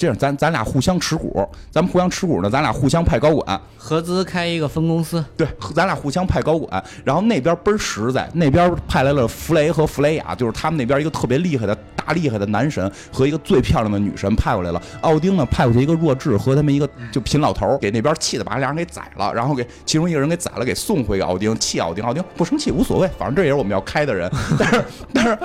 [0.00, 5.22] 这样，咱咱俩互相持股，咱们互相持股呢，咱俩互相派高管，合资开一个分公司。
[5.36, 14.80] 对，咱俩互相派高管，然后那边倍儿实在，那边派来了弗雷和弗雷亚，就是他们那边一个特别厉害的大厉害的男神和一个最漂亮的女神派过来了。
[15.02, 24.30] 奥丁呢派过去一个弱智和他们一个就贫老头，给那边气的把俩人给宰了，然后给其中一个人给宰了，给送回给奥丁，气奥丁，奥丁不生气无所谓，反正这也是我们要开的人。
[24.58, 25.38] 但是但是，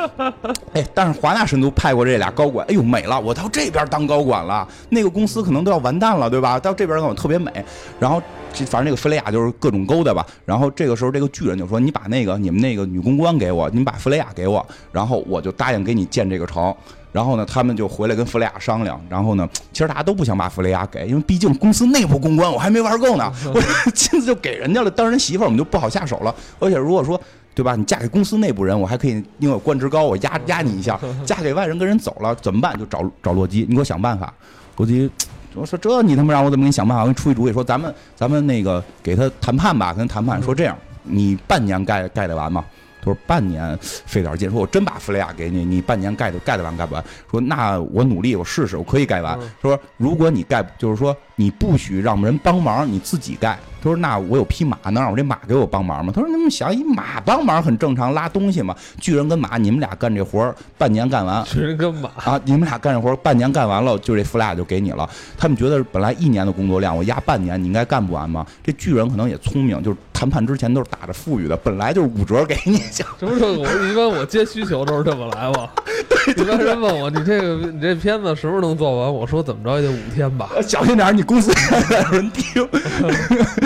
[0.71, 4.44] 哎，但是华纳神族派过这俩高管，哎呦美了，我到这边当高管。
[4.45, 6.59] 了，那个公司可能都要完蛋了，对吧？
[6.59, 7.51] 到这边我特别美，
[7.99, 8.21] 然后
[8.53, 10.25] 反正那个弗雷亚就是各种勾搭吧。
[10.45, 16.73] 然后这个时候，这个巨人就说：“你把那个你们那个女公关给我，你们把弗雷亚给我，然后我就答应给你建这个城。”
[17.11, 19.01] 然后呢，他们就回来跟弗雷亚商量。
[19.07, 24.91] 然后呢，其实大家都不想把弗雷亚给，因为毕竟公司内部公关我还没玩够呢，我亲自就给人家了。
[24.91, 26.35] 当人媳妇儿我们就不好下手了。
[26.59, 27.19] 而且如果说
[27.55, 27.75] 对吧？
[27.75, 30.99] 你嫁给公司内部人，我还可以因为我官职高，我压压你一下。
[31.25, 32.77] 嫁给外人跟人走了怎么办？
[32.77, 34.31] 就找找洛基，你给我想办法。
[34.75, 35.09] 洛基，
[35.53, 37.03] 我说这你他妈让我怎么给你想办法？
[37.03, 42.63] 我给你出一主意，说咱们咱们那个给他谈判吧，跟他谈判说这样，你半年盖盖得完吗？
[42.99, 44.49] 他说半年费点劲。
[44.51, 47.03] 说我真把弗雷亚给你，你半年盖得盖得完盖不完？
[47.31, 49.39] 说那我努力，我试试，我可以盖完。
[49.61, 53.57] 说如果你盖，就是说你不许让人帮忙，你自己盖。
[53.85, 58.75] 他说：“那我有匹马，能让我这马给我帮忙吗？”他说：“你们想，一马帮忙很正常，拉东西嘛。
[58.99, 61.43] 巨人跟马，你们俩干这活半年干完。
[61.45, 65.07] 巨人跟马啊，你们俩干这活半年干完了，就这弗莱亚就给你了。
[65.37, 68.43] 他们觉得本来一年的工作量，我压半年，你应该干不完吗？
[68.63, 72.77] 这巨人可能也聪明，就是谈判之前都是打着富裕的，本来就是五折给你。
[72.77, 75.69] 什么时候我一般我接需求都是这么来嘛？
[76.35, 79.13] 一般人问我你这个你这片子什么时候能做完？
[79.13, 80.49] 我说怎么着也得五天吧。
[80.63, 81.53] 小心点，你公司
[82.11, 82.67] 有人听。”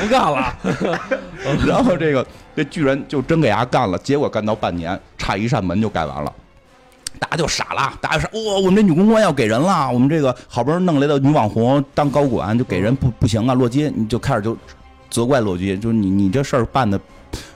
[0.10, 0.53] 干了，
[1.66, 6.34] 然后这个这巨人就真给伢干了，结果干到半年，差一扇门就盖完了，
[7.20, 14.57] 大家就傻了，大家说哇，我们这女公关要给人了，我们这个好不容易弄来的女网红当高管就给人不不行啊，洛基你就开始就
[15.10, 16.99] 责怪洛基，就是你你这事儿办的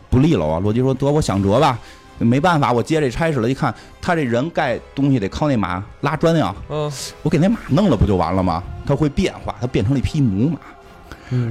[0.09, 1.77] 不利落啊，洛基说得我想辙吧，
[2.19, 6.91] 没办法，我接这差事了，一看他这人盖东西得靠那马拉砖呀，嗯，
[7.23, 8.63] 我给那马弄了不就完了吗？
[8.85, 10.59] 它会变化，它变成了一匹母马。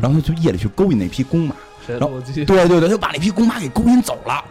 [0.00, 1.54] 然后他就夜里去勾引那匹公马，
[1.86, 4.44] 然后对对对，就把那匹公马给勾引走了，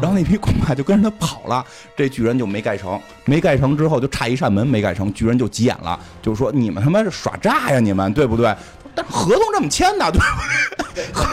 [0.00, 1.64] 然后那匹公马就跟着他跑了，
[1.96, 8.54] 这巨人就没盖成，没盖成之后就差一扇门没盖成，巨人就急眼了，就说你们他妈是耍诈呀，你们对不对？
[8.96, 11.04] 但合同这么签的，对不对？
[11.12, 11.24] 合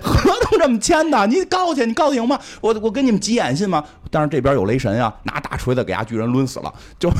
[0.00, 2.38] 合同这么签的，你告去，你告得赢吗？
[2.60, 3.84] 我我跟你们急眼信吗？
[4.10, 7.10] 但是这边有雷神呀，拿大锤子给伢巨人抡死了，就。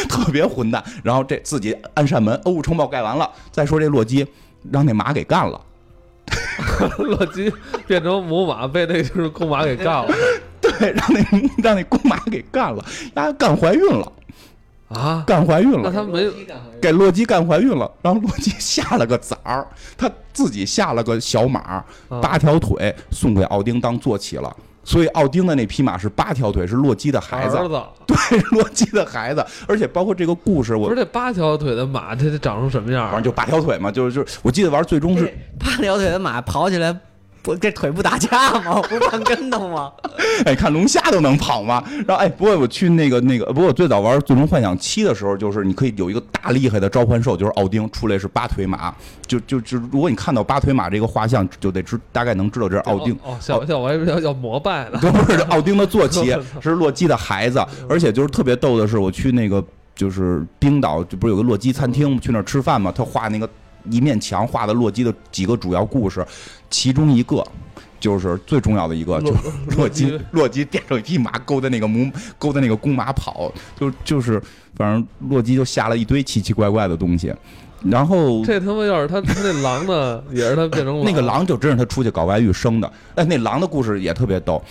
[0.08, 3.30] 特别混蛋，然后这自己按扇门，哦，城堡盖完了。
[3.50, 4.26] 再说这洛基
[4.70, 5.60] 让那马给干了，
[6.98, 7.52] 洛基
[7.86, 10.14] 变成母马被那就是公马给干了，
[10.60, 11.20] 对，让那
[11.62, 12.84] 让那公马给干了，
[13.14, 14.12] 丫干怀孕了。
[14.88, 16.28] 啊，干怀孕了，那他没
[16.82, 19.64] 给洛基干怀孕了，然后洛基下了个崽儿，
[19.96, 21.84] 他自己下了个小马，
[22.20, 24.56] 八条腿送给奥丁当坐骑了。
[24.90, 27.56] 所以奥丁的那匹马是八条腿，是洛基的孩子。
[27.56, 33.04] 儿子，对， 对，洛基的孩子，而且包括这个故事，我不是这八条腿的马，它得长成什么样？
[33.06, 36.98] 反正就八条腿嘛，就是就是，我记得玩最终是八条腿的马跑起来。
[37.42, 38.80] 不，这腿不打架吗？
[38.82, 39.92] 不翻跟头吗？
[40.44, 41.82] 哎，看龙虾都能跑吗？
[42.06, 48.94] 然后哎，不过我去那个那个，不过我最早玩《最终幻想七》的时候，就是你可以有一个大厉害的召唤兽，就是奥丁出来是八腿马，
[49.26, 53.14] 就就就如果你看到八腿马这个画像，就得知大概能知道这是奥丁。
[53.22, 54.98] 哦，小小我还要要膜拜了。
[55.00, 59.64] 不是奥丁的坐骑， 是洛基的孩子，而且就是特别逗的是，我去那个
[59.94, 63.48] 就是冰岛，就不是有个洛基餐厅，去那儿吃饭嘛，他画那个。
[63.90, 66.26] 一面墙画的洛基的几个主要故事，
[66.68, 67.44] 其中一个
[67.98, 74.42] 就是最重要的一个，就是洛基洛基变成一匹马勾的那个母勾的那个公马跑，就就是
[74.74, 77.32] 反正洛基就下了一堆奇奇怪怪的东西，
[77.84, 84.62] 然后这他妈要是他他那狼呢，也是他变成那个狼就真是他出去搞外遇生的，哎，那狼的故事也特别逗。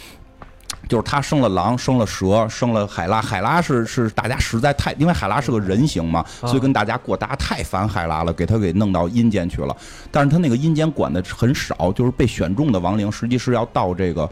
[0.88, 3.22] 就是他生了狼，生了蛇，生了海拉。
[3.22, 9.76] 海拉是是大家实在太，因为海拉是个人形嘛，所以跟大家过，大家太烦海拉了，给他给弄到阴间去了。
[10.12, 14.30] 但是他那个阴间管的很少，就是被选中的亡灵，实际是要到这个。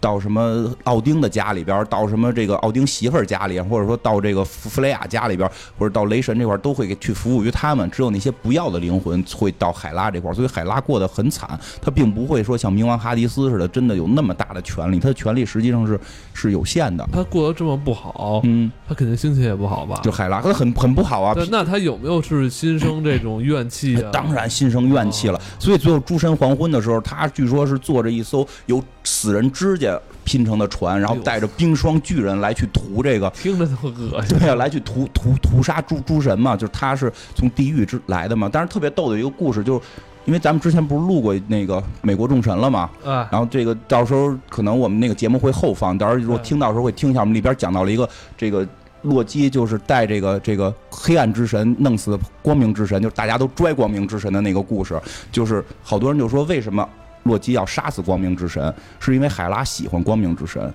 [0.00, 7.90] 到什么奥丁的家里边，到什么这个奥丁媳妇儿家里，或者说到这个弗弗雷亚家里边，或者到雷神这块，都会去服务于他们。
[7.90, 11.58] 只有那些不要的灵魂会到海拉这块，所以海拉过得很惨。
[11.80, 14.98] 他并不会说像冥王哈迪斯似的，真的有那么大的权利。
[14.98, 15.98] 他的权利实际上是
[16.34, 17.08] 是有限的。
[17.12, 20.00] 他过得这么不好，嗯，他肯定心情也不好吧？
[20.04, 21.34] 就海拉，他很很不好啊。
[21.50, 24.10] 那他有没有是心生这种怨气啊？
[24.12, 25.40] 当然心生怨气了。
[25.58, 29.95] 所以最后诸神黄昏的时候，他据说是坐着一艘有死人指甲。
[30.26, 34.36] 拼成的船，然后带着冰霜巨人来去屠这个，听着都恶心。
[34.36, 38.50] 对呀，来去屠屠屠杀诸诸神嘛，就是他是从地狱之来的嘛。
[38.52, 39.80] 但是特别逗的一个故事，就是
[40.24, 48.66] 因为咱们之前不是录过那个美国众神了嘛，然后这个到时候可能我们那个节目会后放，到时候如果听到时候会听一下，我们里边讲到了一个这个
[49.02, 55.00] 洛基就是带这个这个黑暗之神弄死光明之神，就是大家都拽光明之神的那个故事，
[55.30, 56.88] 就是好多人就说为什么。
[57.26, 60.72] 洛基要杀死光明之神，是因为海拉喜欢光明之神。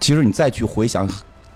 [0.00, 1.06] 其实你再去回想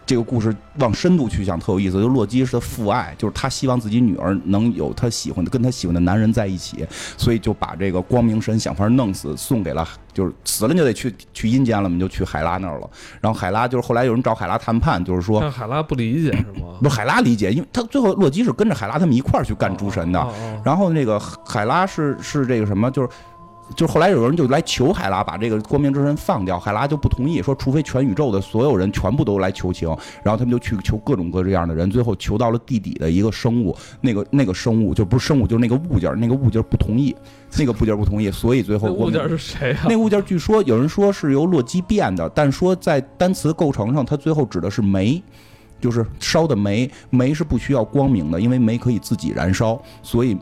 [0.06, 1.98] 这个故事，往深度去想，特有意思。
[1.98, 6.86] 就洛基是他父爱，就是他希望自己女儿能有他喜欢的、跟他喜欢的男人在一起，
[7.16, 12.90] 所以就把这个光明神想法弄死，送给了，就是死了就得去去阴间了嘛，就去海拉那儿了。
[13.18, 16.76] 然后海拉就是后来有人找海拉谈判，就是说海拉不理解是吗？
[16.82, 20.22] 不，海拉理解，因为他最后洛基是跟着海拉他们一块儿去干诸神的。
[20.62, 23.08] 然后那个海拉是是这个什么，就是。
[23.74, 29.88] 就是后来有人就来求海拉把这个光明之神放掉，海拉就不同意，说除非全宇宙的所有人全部都来求情，
[30.22, 37.16] 然后他们就去求各种各样的人，最后求到了地底的一个生物，那 个那个生物就不是生物，就是那个物件，那个物件不同意，
[37.58, 39.86] 那个物件不同意，所以最后物件是谁啊？
[39.88, 45.22] 那物件据说有人说是由洛基变的，但说在单词构成上，它最后指的是煤，
[45.80, 50.36] 就是烧的煤，煤是不需要光明的，因为煤可以自己燃烧，所以。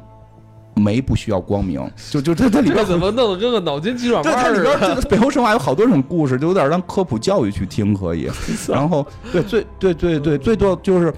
[0.75, 4.79] 煤不需要光明，就就它它里边怎么弄得跟个脑筋急转弯似的？
[4.79, 8.31] 它里边北欧神话有好多种故事，就有点当科普教育去听可以。
[8.69, 11.13] 然后对最对对对最多就是，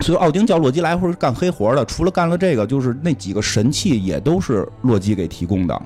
[0.00, 5.82] 所以奥丁叫洛基来或者干黑活的，除了干了这个，就是那几个神器也都是洛基给提供的。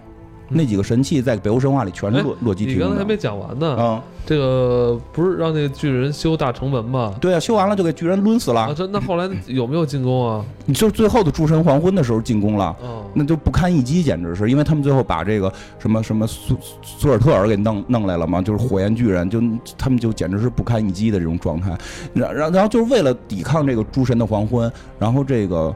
[0.49, 2.85] 那几个神器在北欧神话里全是洛洛基提供的。
[2.85, 3.77] 你刚才还没讲完呢。
[3.77, 7.15] 啊，这个不是让那个巨人修大城门吗？
[7.21, 8.63] 对啊，修完了就给巨人抡死了。
[8.63, 10.45] 啊，这那后来有没有进攻啊？
[10.65, 12.75] 你就最后的诸神黄昏的时候进攻了。
[12.83, 19.43] 哦，那就不堪一击，简直是因为他们最后把这个什么什么苏苏尔特尔给弄弄来了嘛，就是火焰巨人，就
[19.77, 21.77] 他们就简直是不堪一击的这种状态。
[22.15, 25.75] 然然然后就是为了抵抗这个诸神的黄昏，然后这个。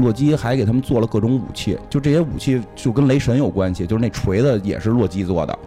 [0.00, 5.58] 洛基还给他们做了各种武器，就这些武器就跟雷神有关系，就是那锤子也是洛基做的。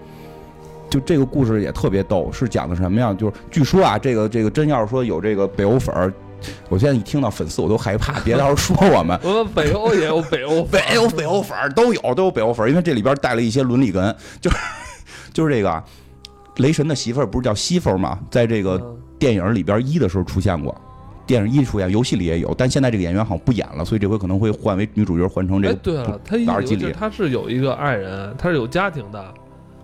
[0.89, 3.13] 就这个故事也特别逗，是讲的什么呀？
[3.13, 6.13] 就是据说啊，这个这个真要是说有这个北欧粉儿，
[6.69, 9.19] 我现在一听到粉丝我都害怕， 别到时候说我们。
[9.23, 14.57] 我们北欧也有北欧，北欧北欧粉儿都有都有北欧粉儿，因为这里边带了一些伦理根，就是
[15.34, 15.84] 就是这个
[16.57, 18.19] 雷神的媳妇儿不是叫西弗吗？
[18.29, 18.79] 在这个
[19.17, 20.79] 电影里边一的时候出现过。
[21.26, 25.76] 电影艺术呀，游戏里也有，但现在这个演员好像不演了，所以这回可能会换为女主角，换成这个。
[25.76, 29.34] 对了，他耳机里他是有一个爱人，他是有家庭的。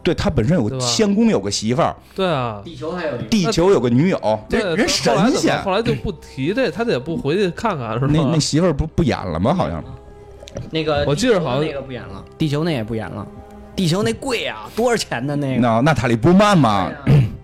[0.02, 1.96] 对他本身有个仙宫，有个媳妇儿。
[2.16, 5.62] 对啊，地球还有地球有个女友，这人神仙。
[5.62, 8.08] 后来就不提这，他也不回去看看是吧？
[8.14, 9.54] 那那媳妇儿不不演了吗？
[9.54, 9.84] 好像。
[10.72, 13.28] 那个我记得好像那个不演了，地球那也不演了，
[13.76, 15.62] 地球那贵啊，多少钱的那个？
[15.62, 16.92] 那娜塔莉波曼嘛。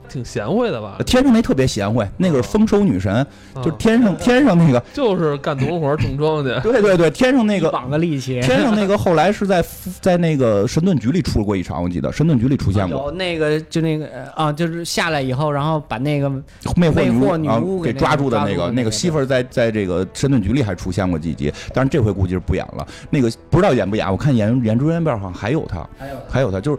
[0.08, 0.98] 挺贤惠的吧？
[1.06, 3.26] 天上那特别贤惠，那个是丰收女神，
[3.64, 6.62] 就天上天上那个， 就是干农活种庄稼。
[6.62, 9.64] 对对对，天上那个绑个力气，天上那个后来是在
[10.02, 13.06] 在那个神盾局里出过一场，我记得神盾局里出现过。
[13.06, 16.30] 有那个就那个啊，就是下来以后，然后把那个
[16.76, 22.86] 魅惑女巫给抓住的那个那个媳妇儿，在在这个神盾局里还出现过几集，但是这回估计是不演了。
[23.10, 26.78] 那个不知道演不演，我看演演朱元辫好像还有他，还有还有他，就是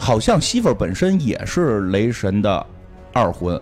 [0.00, 2.64] 好像媳妇儿本身也是雷神的
[3.12, 3.60] 二婚。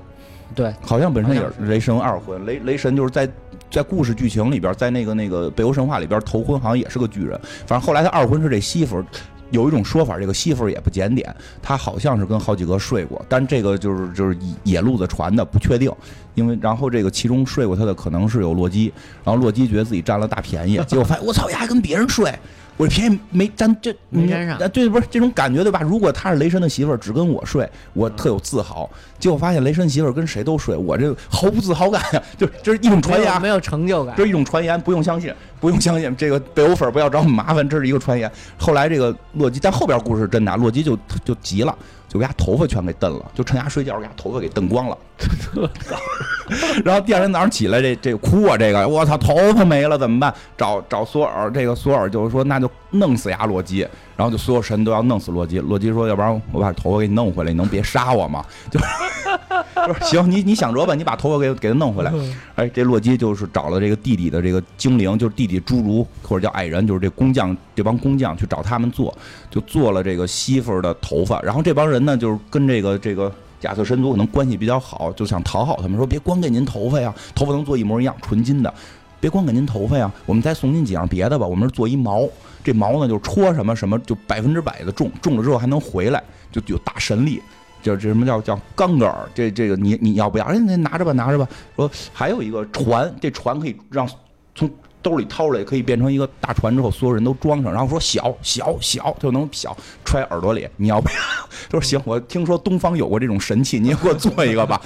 [0.55, 1.53] 对，好像本身也是。
[1.67, 3.29] 雷神二婚，雷雷神就是在
[3.69, 9.07] 在故事剧情里边，在那个那个北欧神话里边头婚好像也是个巨人，反正后来他二婚是这媳妇儿，
[9.51, 15.91] 有一种说法，这个媳妇儿也不检点，他好像是跟好几个睡过，但这个就是就是野路子传的，不确定，
[16.35, 18.93] 因为然后这个其中睡过他的可能是有洛基，
[19.25, 22.33] 然后洛基觉得自己占了大便宜，结果发现我操，还跟别人睡。
[22.77, 24.59] 我这便宜没沾，这没沾上。
[24.71, 25.81] 对，不是这种感觉对吧？
[25.81, 28.89] 如果他是雷神的媳妇儿，只跟我睡，我特有自豪。
[29.19, 32.23] 结果发现雷神媳妇儿跟谁都睡，我这毫无自豪感呀！
[32.37, 34.15] 就这是一种传言，没有成就感。
[34.17, 36.15] 这是一种传言，不用相信，不用相信。
[36.17, 38.31] 这个北欧粉不要找我们麻烦，这是一个传言。
[38.59, 41.75] 后来这个洛基，但后边故事是真的，洛基就就急了。
[42.15, 44.97] 就给他头发全给蹬了，就趁他睡觉给他头发给蹬光了。
[46.85, 50.33] 然后第二天早上起来，这这哭啊，这个我操，头发没了怎么办？
[50.57, 53.87] 找找索尔，这个索尔就是说那就弄死呀洛基。
[54.17, 55.59] 然后就所有神都要弄死洛基。
[55.59, 58.45] 洛基说，要不然我把头发给你弄回来，你能别杀我吗？
[58.71, 58.81] 就。
[60.01, 62.13] 行，你你想着吧，你把头发给给他弄回来。
[62.55, 69.13] 哎，这洛基就是找了这个弟弟的这个精灵，就是弟弟侏儒或者叫矮人，就是这工匠这帮工匠去找他们做，
[69.51, 71.43] 就做了这个媳妇的头发。
[71.43, 73.31] 然后这帮人呢，就是跟这个这个
[73.63, 78.73] 亚瑟神族可能关系比较好，就想讨好他们，说别光给您头发呀，头发能做一模一样，纯金的，
[79.21, 81.47] 别光给您头发呀，我们再送您几样别的吧。
[81.47, 82.27] 我们是做一毛，
[82.65, 87.41] 这毛呢就戳什么什么，就百分之百的中，中了之后还能回来，就有大神力。
[87.83, 89.29] 叫这什么叫叫钢杆儿？
[89.35, 90.45] 这这个你你要不要？
[90.47, 91.47] 哎，那拿着吧，拿着吧。
[91.77, 94.09] 说还有一个船，这船可以让
[94.55, 94.71] 从
[95.03, 97.71] 兜里掏出来，可以变成一个大船，之后所有人都装上。
[97.71, 101.15] 然后说小小小就能小揣耳朵里，你要不要？
[101.69, 104.81] 他 说行，我听说东方有过这种神器，你也给我做一个吧。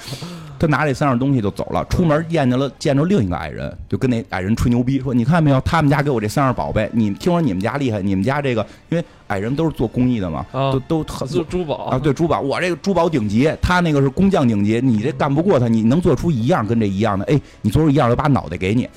[0.59, 18.87] 他拿这三样东西就走了，出门见着了见着另一个矮人，就跟那矮人吹牛逼说：“你看没有，他们家给我这三样宝贝，你听说你们家厉害，你们家这个，因为矮人都是做工艺的嘛，都都做珠宝啊，对珠宝，我这个珠宝顶级，他那个是工匠顶级，你这干不过他，你能做出一样跟这一样的，哎，你做出一样，我把脑袋给你。”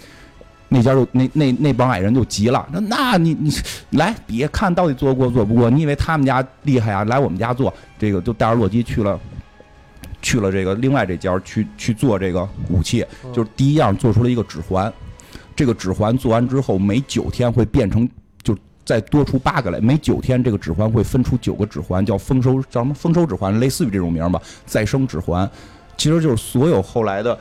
[0.74, 3.52] 那家就那那那帮矮人就急了，那那你你
[3.90, 5.68] 来比看到底做过做不过？
[5.68, 7.04] 你以为他们家厉害啊？
[7.04, 9.20] 来我们家做这个，就带着洛基去了。
[10.22, 14.90] 去了这个另外这家去去做这个武器，就是第一样做出了一个指环，
[15.54, 18.08] 这个指环做完之后，每九天会变成，
[18.42, 25.50] 就再多出八个来，每九天这个指环会分出九个指环，叫丰收叫什么丰收指环，类似于这种名吧，再生指环，
[25.96, 27.36] 其实就是所有后来的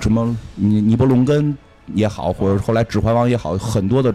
[0.00, 1.56] 什么尼尼伯龙根
[1.94, 4.14] 也好，或者后来指环王也好，很多的。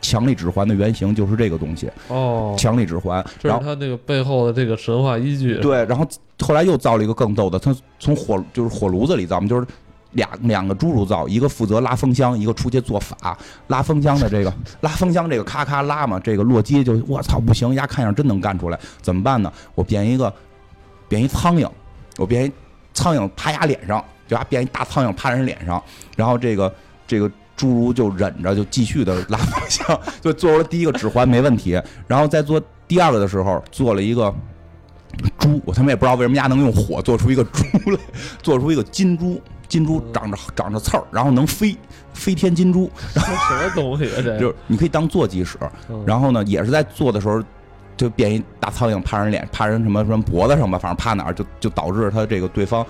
[0.00, 5.56] 强力指环的原型就是这个东西哦，强力指环，然后它那个背后的这个神话依据。
[5.56, 6.06] 对，然后
[6.40, 9.66] 后来又造了一个更逗的，他从火就是火炉子里造嘛，就是
[10.12, 13.36] 两两个侏儒造，一个负责拉风箱，一个出去做法。
[13.66, 19.52] 拉风箱的这个拉风箱这个咔咔拉嘛，这个洛基就我操不行，丫看样真能干出来，怎么办呢？
[19.74, 20.32] 我变一个
[21.08, 21.68] 变一苍蝇，
[22.18, 22.52] 我变一
[22.94, 25.82] 苍蝇趴丫脸上，就丫变一大苍蝇趴人脸上，
[26.16, 26.72] 然后这个
[27.06, 27.30] 这个。
[27.58, 31.78] 侏儒就忍着，就继续的拉方向，就做了第一个指环没问题。
[32.06, 34.32] 然后再做第二个的时候，做了一个
[35.38, 37.98] 猪，我他妈也不知道为什么家能用火做出一个猪来，
[38.40, 41.76] 做出一个金猪，金猪长着长着刺儿，然后能飞，
[42.14, 42.88] 飞天金猪。
[43.12, 44.22] 什么东西啊？
[44.22, 45.58] 这就是你可以当坐骑使。
[46.06, 47.42] 然后呢，也是在做的时候，
[47.96, 52.86] 就变一大苍蝇趴人脸，趴人什么什么脖子上吧，反正趴哪儿就就导致他这个对方。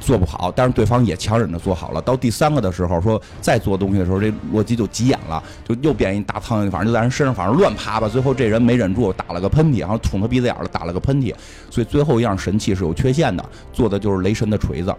[0.00, 2.00] 做不好，但是对方也强忍着做好了。
[2.02, 8.08] 到第三个的时候，说再做东西的时候，这洛基就急眼了，就又变一大苍蝇，反正就在人身上，反正乱爬吧。
[8.08, 11.34] 最后这人没忍住，打了个喷嚏，然后捅他鼻子眼了，打了个喷嚏。
[11.70, 14.94] 所以最后一样神器是有缺陷的，做的就是雷神的锤子。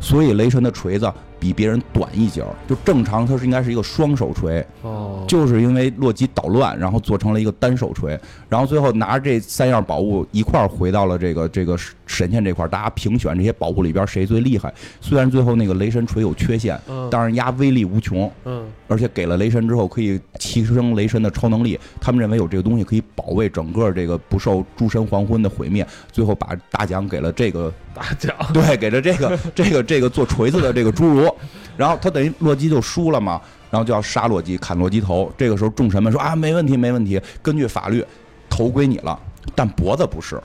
[0.00, 1.12] 所以雷神的锤子。
[1.40, 14.70] 比别人短一截儿，就正常它是应该是一个双手锤，哦，就是因为洛基捣乱，然后做成了一个单手锤，然后最后拿着这三样宝物一块儿回到了这个这个神仙这块儿，大家评选这些宝物里边谁最厉害。
[15.00, 31.32] 虽然最后那个雷神锤有缺陷，嗯，但是压威力无穷，嗯，而且给了雷神之后可以提升雷神的超能力，他们认为有这个东西可以保卫整个这个不受诸神黄昏的毁灭，最后把大奖给了这个大奖， 对，给了这个这个这个做锤子的这个侏儒。
[31.76, 35.32] 然后他等于洛基就输了嘛，然后就要杀洛基，砍洛基头。
[35.38, 38.04] 这个时候众神们说啊，没问题，没问题，根据法律，
[38.50, 39.18] 头归你了，
[39.54, 40.38] 但脖子不是，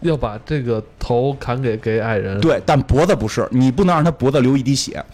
[0.00, 2.40] 要把这个头砍给给矮人。
[2.40, 5.04] 对，但脖子不是，你不能让他脖子流一滴血。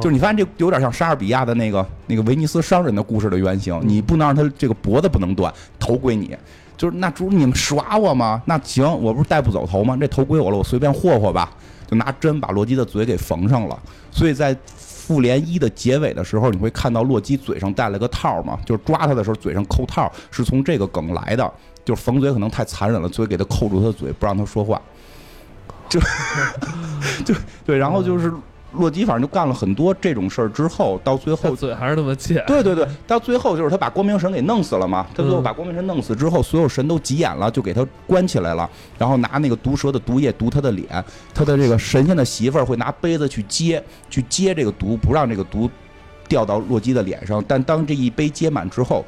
[0.00, 6.36] 就是你发现这有点像莎士比亚的那个那个威尼斯商人的故事的原型，你不能让他这个脖子不能断，头归你。
[6.76, 8.42] 就是那主你们耍我吗？
[8.46, 9.96] 那行，我不是带不走头吗？
[10.00, 11.50] 这头归我了，我随便霍霍吧。
[11.86, 13.78] 就拿针把洛基的嘴给缝上了。
[14.10, 14.56] 所以在
[15.04, 21.52] 复联一的结尾的时候，你会看到洛基嘴上戴了个套嘛，就是抓他的时候嘴上扣套，是从这个梗来的。
[21.84, 24.80] 就是缝嘴可能太残忍了，所以给他扣住他的嘴，不让他说话。
[25.88, 25.98] 就
[27.26, 27.34] 就
[27.66, 28.32] 对，然后就是。
[28.72, 32.42] 洛基反正就干了很多这种事儿之后，到最后嘴还是那么贱。
[32.46, 35.06] 对对对，到最后就是他把光明神给弄死了嘛。
[35.14, 38.68] 他最后把光明神弄死之后，所有神都急眼了，就给他关起来了。
[38.98, 41.04] 然后拿那个毒蛇的毒液毒他的脸。
[41.34, 45.70] 他的这个神仙的媳妇儿会拿杯子去接，去接这个毒，不让这个毒
[46.28, 47.44] 掉到洛基的脸上。
[47.46, 49.04] 但当这一杯接满之后，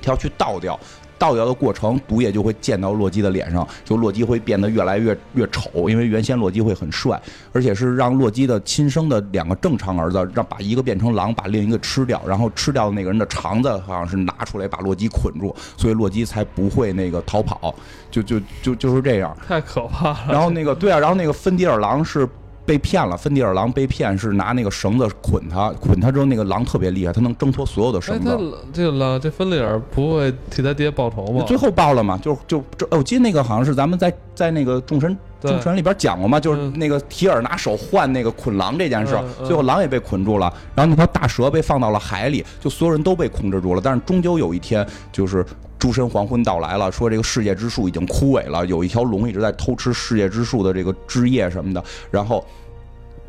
[0.00, 0.78] 他要去倒掉。
[1.18, 7.20] 倒掉的过程，毒液就会溅到洛基的脸上，就洛基会变得越来越越丑，因为原先洛基会很帅，
[7.52, 17.74] 而且是让洛基的亲生的两个正常儿子，让把一个变成狼，把另一个吃掉，然后吃掉的那个人的肠子好像是拿出来把洛基捆住，所以洛基才不会那个逃跑，
[18.10, 20.26] 就就就就是这样，太可怕了。
[20.28, 22.28] 然后那个对啊，然后那个芬迪尔狼是。
[22.68, 28.38] 被骗了，芬迪尔狼被骗是拿那个绳子捆他，捆他之后那个狼特别厉害，他能挣脱所有的绳子。
[28.74, 31.42] 这个狼，这芬迪尔不会替他爹报仇吗？
[31.48, 45.42] 最后报了嘛，就就这，我记得那个好像是咱们在在那个众神众神里边讲过嘛，就是那个提尔拿手换那个捆狼这件事，最后狼也被捆住了，然后那条大蛇被放到了海里，就所有人都被控制住了，但是终究有一天就是。
[45.78, 51.82] 诸神黄昏到来了，说这个世界之树已经枯萎了，有一条龙一直在偷吃世界之树的这个枝叶什么的。
[52.10, 52.44] 然后，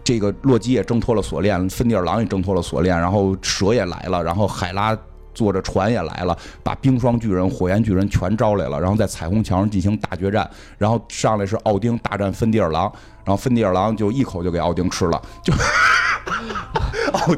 [0.04, 4.97] 这个洛基也挣脱了锁链，芬迪尔狼也挣脱了锁链，然后蛇也来了，然后海拉
[5.39, 10.45] 坐着船也来了，把冰霜巨人、火焰巨人全招来了，然后在彩虹桥上进行大决战。
[10.77, 12.91] 然后上来是奥丁大战芬迪尔狼，
[13.23, 15.53] 然后芬迪尔狼就一口就给奥丁吃了，就。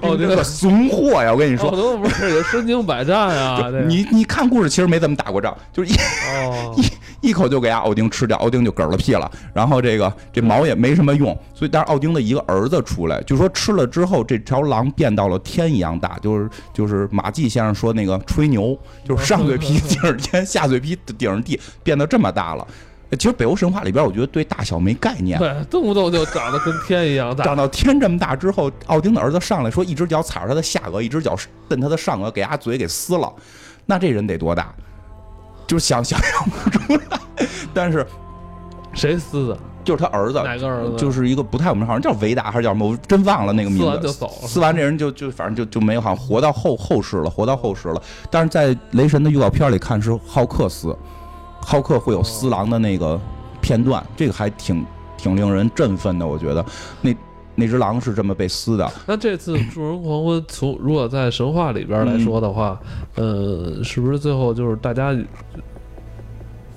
[0.01, 1.31] 奥丁这个怂货呀！
[1.31, 3.69] 我跟你说，奥丁不是也身经百战啊？
[3.87, 5.93] 你你看故事其实没怎么打过仗，就是一
[6.81, 6.91] 一
[7.21, 9.31] 一口就给俺奥丁吃掉，奥丁就嗝了屁了。
[9.53, 22.67] 然后这个这毛也没什么用，所以但是奥丁的一个儿子出来，就说吃了之后这条狼变到了天一样大，就是就是马季先生说那个吹牛，就是上嘴皮顶着天，下嘴皮顶着地，变得这么大了。
[23.19, 27.43] 其实北欧神话里边，我觉得对大小没概念，对，动不动就长得跟天一样大。
[27.43, 31.35] 长到天这么大之后，奥丁的儿子上来说，一只脚踩着他的下颚，一只脚
[31.67, 33.29] 蹬他的上颚，给他嘴给撕了。
[33.85, 34.73] 那这人得多大？
[35.71, 37.17] 就是想想象不出来。
[37.73, 38.05] 但是
[38.93, 39.57] 谁撕的？
[39.85, 40.41] 就是他儿子。
[40.43, 40.97] 哪个儿子？
[40.97, 42.85] 就是一个不太我们，好像叫维达还是叫什么？
[42.85, 43.85] 我真忘了那个名字。
[43.85, 44.47] 撕完就走了。
[44.49, 48.03] 撕完这人就就反正就就没有，好像活到后后世了，活到后世了。
[48.29, 50.93] 但是在雷神的预告片里看是浩克撕。
[51.61, 53.17] 浩克会有撕狼的那个
[53.61, 56.27] 片段，这个还挺挺令人振奋的。
[56.27, 56.65] 我觉得
[56.99, 57.15] 那
[57.55, 58.91] 那只狼是这么被撕的。
[59.05, 62.79] 那这次众人黄昏从如果在神话里边来说的话，
[63.15, 65.15] 呃，是不是最后就是大家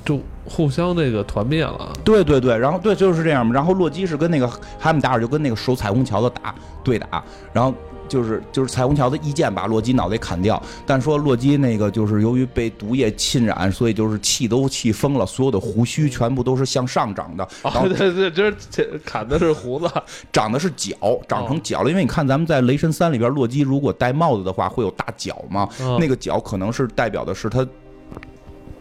[0.04, 1.92] 就互相那个团灭了？
[2.04, 7.22] 对对对，然后对就是这样嘛然后洛基是跟那个海姆达尔就跟那个守彩虹桥的打对打，
[7.52, 7.72] 然后。
[8.08, 17.48] 就是就是彩虹桥的一剑把洛基脑袋砍掉，但说洛基那个就是由于被毒液浸染，所以就是气都气疯了，所有的胡须全部都是向上长的。
[17.96, 19.90] 对对对，这砍的是胡子，
[20.32, 20.96] 长的是角，
[21.28, 21.90] 长成角了。
[21.90, 27.66] 因为你看咱们在雷神三里边，洛基如果戴帽子的话会有大角嘛，那个角可能是代表的是他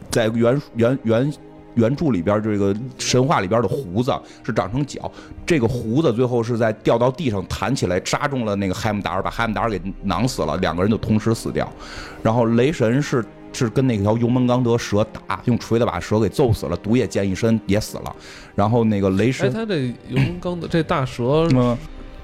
[0.09, 1.23] 在原原原。
[1.23, 1.33] 原
[1.75, 4.13] 著里边这个神话里边的胡子
[4.43, 5.11] 是长成角，
[5.45, 11.71] 这个胡子最后是在掉到地上弹起来扎中了那个海姆达尔，把海姆达尔给囊死了，两个人就同时死掉。
[12.21, 18.15] 然后雷神是是跟那条尤门冈德蛇打，用锤子把蛇给揍死了，毒液溅一身也死了。
[18.55, 21.49] 然后那个雷神，哎，他这尤门冈德这大蛇，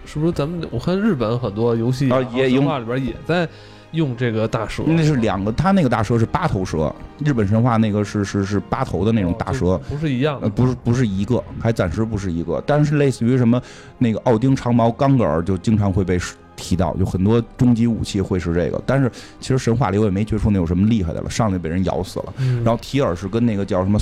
[0.05, 3.47] 是不是咱们我看日本很多游戏啊，也神话里边也在。
[3.91, 6.93] 用这个大蛇，那是两个，他那个大蛇是八头蛇，
[7.25, 13.61] 日本神话那个是是是八头的那种大蛇，不是一样，的，不是不是一个，还暂时不是一个，但是类似于什么
[13.97, 16.19] 那个奥丁长矛冈格尔就经常会被
[16.55, 22.33] 提到，就很多终极武器会是这个，但是其实神话里我也没觉出那有什么厉害的了，上来被人咬死了，
[22.63, 23.99] 然后提尔是跟那个叫什么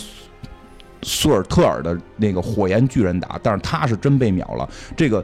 [1.01, 4.67] 苏尔特尔的那个火焰巨人打，但是他是真被秒了，
[4.97, 5.23] 这个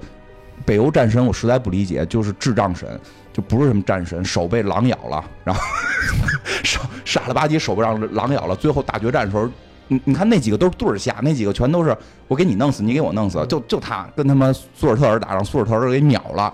[0.63, 2.87] 北欧战神我实在不理解，就是智障神。
[3.33, 5.61] 就不是什么战神，手被狼咬了，然后
[6.63, 8.55] 傻傻了吧唧手被让狼咬了。
[8.55, 9.49] 最后大决战的时候，
[9.87, 16.53] 你你看那几个都是对儿下，那几个全都是我给你弄死，你给我弄死，就就他跟他妈苏尔特尔打，让苏尔特尔给秒了。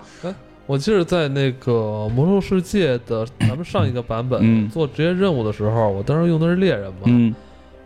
[0.66, 7.36] 我记得在那个魔兽世界的咱们上一个版本做职业任务的时候，我当时用的是猎人嘛。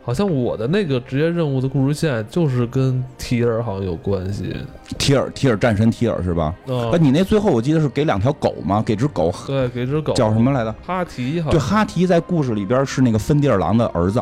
[0.05, 4.53] 好像我的那个职业任务的故事线就是跟提尔好像有关系。
[4.97, 6.53] 提尔，提尔战神提尔是吧？
[6.67, 8.83] 啊，你那最后我记得是给两条狗吗？
[8.85, 9.33] 给只狗。
[9.47, 10.13] 对，给只狗。
[10.13, 10.75] 叫什么来着？
[10.85, 11.41] 哈提。
[11.49, 14.21] 对，哈提在故事里边是那个芬蒂尔狼的儿子。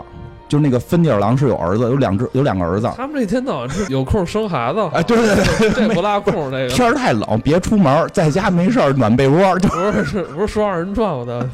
[0.51, 2.91] 就是那个芬迪尔狼是有儿子，有两只，有两个儿子。
[2.97, 4.81] 他们这天早上有空生孩子。
[4.91, 5.33] 哎，对对
[5.69, 6.51] 对，这不拉空。
[6.51, 9.55] 那个天儿太冷，别出门，在家没事儿暖被窝。
[9.59, 11.25] 不是是不是说二人转我？
[11.25, 11.49] 的。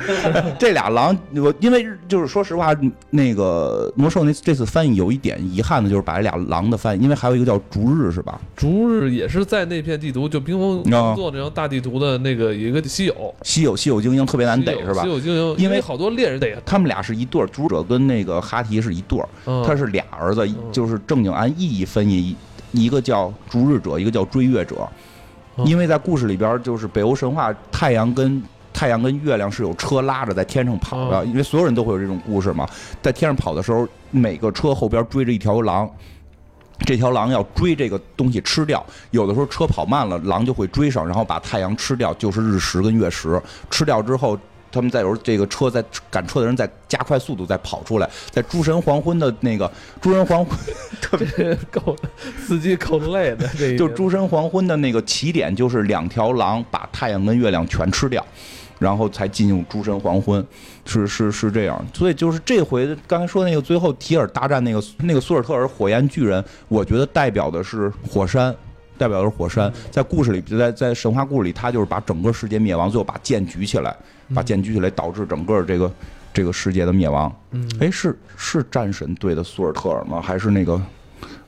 [0.60, 2.76] 这俩狼，我因为就是说实话，
[3.08, 8.38] 那个魔兽那这次翻译有一点遗憾的，就是把这俩狼的翻译，因为还有一个叫逐日是吧？
[8.54, 10.82] 逐日也是在那片地图，就冰封
[11.16, 15.00] 做那张大地图的那个一个稀有，稀有稀有精英特别难逮是吧？
[15.00, 19.28] 稀有精英，因为好多猎人逮他们俩是一对儿，逐者跟那个哈提是一对儿，
[19.64, 22.36] 他是俩儿子，就是正经按意义分一，
[22.72, 24.88] 一个叫逐日者，一个叫追月者，
[25.64, 28.42] 因为在故事里边就是北欧神话，太阳跟。
[28.70, 32.68] 太阳跟月亮是有车拉着在天上跑的，因为所有人都会有这种故事嘛。
[33.02, 35.90] 在天上跑的时候，每个车后边追着一条狼，
[36.86, 38.84] 这条狼要追这个东西吃掉。
[39.10, 43.42] 有的时候车跑慢了，狼就会追上，然后把太阳吃掉，就是日食跟月食。
[43.68, 44.38] 吃掉之后，
[44.70, 48.08] 他们再有这个车在赶车的人在加快速度再跑出来。
[48.30, 50.56] 在诸神黄昏的那个诸神黄昏，
[51.00, 51.96] 特别够
[52.38, 53.48] 司机够累的。
[53.56, 58.24] 这就诸神黄昏的那个起点就是两条狼把太阳跟月亮全吃掉。
[58.78, 60.46] 然后才进入诸神黄昏，
[60.84, 68.54] 是是是这样，所以就是这回刚才说那个最后提尔大战那个那个苏尔特尔火焰巨人，我觉得代表的是火山，
[68.96, 73.96] 代表的是火山，在故事里，在在神话故事里，他就是把整个世界灭亡，最后把剑举起来，
[74.34, 75.92] 把剑举起来，导致整个这个
[76.32, 77.34] 这个世界的灭亡。
[77.50, 80.20] 嗯，哎，是是战神对的苏尔特尔吗？
[80.20, 80.80] 还是那个？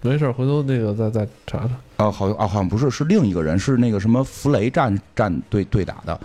[0.03, 2.05] 没事，回头那个再再查查。
[2.05, 6.19] 啊，好像啊，好像不是，是另一个人，是那个什么弗雷战战队对打的。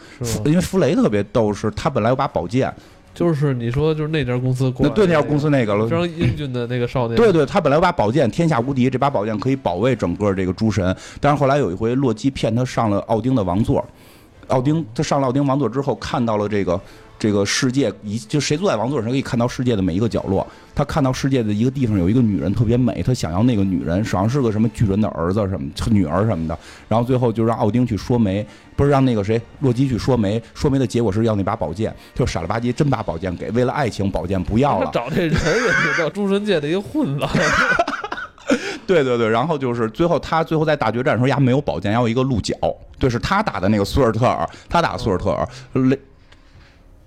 [0.45, 2.73] 因为弗雷特别逗，是他本来有把宝剑，
[3.13, 7.17] 就是你说就是那家公司过对那家公司那个了，非常英俊的那个少年。
[7.17, 10.95] 对对，他本来有把宝剑，天下无敌，这把宝剑可以保卫整个这个诸神。
[11.19, 13.85] 但是后来有一回，洛基骗他上了奥丁的王座，
[14.47, 16.79] 奥丁他上了奥丁王座之后，看到了这个。
[17.17, 20.45] 这个世界一就谁坐在王座上可以看到世界的每一个角落。
[20.75, 26.59] 他看到世界的一个地方有一个女人特别美，他想要那个女人，好像是个什么巨人的儿子什么女儿什么的。
[26.89, 30.43] 然后最后就让奥丁去说媒，不是让那个谁洛基去说媒。
[30.53, 34.91] 说媒的结果是要那把宝剑，就傻了吧唧真把宝剑给，为了爱情宝剑不要了。
[34.93, 37.25] 找这人也是叫诸神界的一个混子。
[38.87, 42.53] 对对对，然后就是最后他最后在大决战时候，丫没有宝剑，要一个鹿角。
[42.97, 45.99] 对，是他打的那个苏尔特尔，他打的苏尔特尔雷。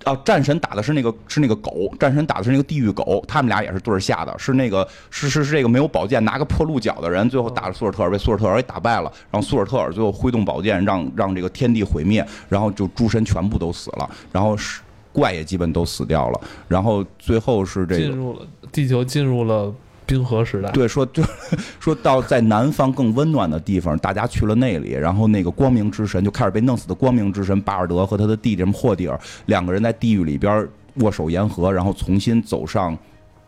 [0.05, 0.17] 啊！
[0.25, 14.81] 战神打的是那个是那个狗，战神打的是那个地狱狗，他们俩也是对下的，是那个是是是这个没有宝剑拿个破鹿角的人，最后打了苏尔特尔，被苏尔特尔给打败了，然后苏尔特尔最后挥动宝剑，让让这个天地毁灭，然后就诸神全部都死了，然后是
[15.13, 19.75] 怪也基本都死掉了，然后最后是这个进入了地球进入了。
[20.09, 21.23] 冰河时代，对，说就
[21.79, 32.97] 说到在南方更温暖的地方，大家去了那里，然后那个光明之神就开始被弄死的光明之神巴尔德和他的弟弟霍迪尔两个人在地狱里边握手言和，然后重新走上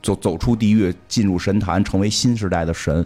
[0.03, 3.05] 走走出地狱，进入神坛，成为新时代的神。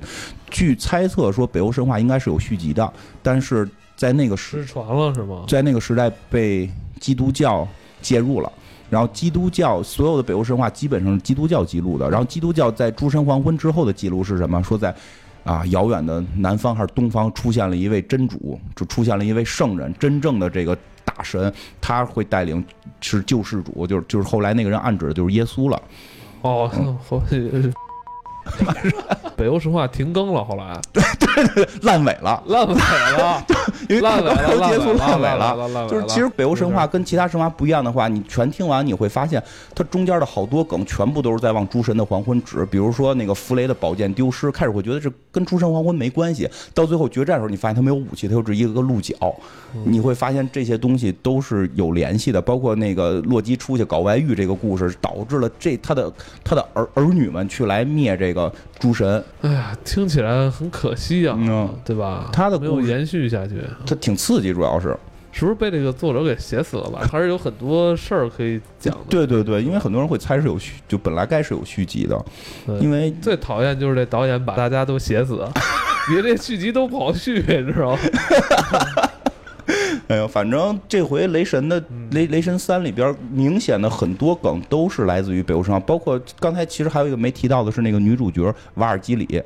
[0.51, 2.93] 据猜测说，北欧神话应该是有续集的，
[3.23, 5.45] 但是在那个失传了是吗？
[5.47, 7.67] 在那个时代被基督教
[8.03, 8.53] 介入了。
[8.95, 12.09] 然后基督教所有的北欧神话基本上是基督教记录的。
[12.09, 14.63] 然后基督教在诸神黄昏之后的记录是什么？
[14.63, 14.95] 说在，
[15.43, 22.65] 啊遥远的南方还是东方出现了一位真主，就出现了一位圣人，真正的这个大神，他会带领
[23.01, 25.83] 是救世主，就是就是后来那个人暗指的就是耶稣了。
[26.43, 26.71] 哦，
[27.09, 27.21] 好。
[29.37, 33.45] 北欧神话停更了，后来对对对，烂尾了，烂尾了，
[33.89, 39.43] 因为烂尾了，结束烂尾了，就是其实北欧神话跟其他神话不一样的话，你全听完你会发现，
[39.75, 42.65] 它中间的好多梗全部都是在往诸神的黄昏指。
[42.67, 49.15] 比如说那个弗雷的宝剑丢失，开始会觉得这跟诸神黄昏没关系，到最后决战的时候，你发现他没有武器，他就只一个个鹿角，
[49.85, 52.41] 你会发现这些东西都是有联系的。
[52.41, 56.13] 包括那个洛基出去搞外遇这个故事，导致了这他的
[56.45, 58.34] 他的儿儿女们去来灭这个。
[58.79, 61.39] 诸神，哎呀，听起来很可惜啊，
[61.85, 62.29] 对吧？
[62.33, 64.97] 他的没有延续下去，他挺刺激，主要是
[65.33, 67.01] 是不是被这个作者给写死了吧？
[67.11, 69.01] 还是有很多事儿可以讲的？
[69.09, 72.25] 对对对，因为很多人会猜是有续，就本来该是有续集的，
[72.81, 75.45] 因为最讨厌就是这导演把大家都写死，
[76.09, 77.99] 别这续集都不好续，你知道吗？
[80.09, 89.43] 哎呦，反正这回雷神的雷雷神三里边，明显的很多梗都是来自于北欧神话，包括刚才其实还有一个没提到的是那个女主角瓦尔基里，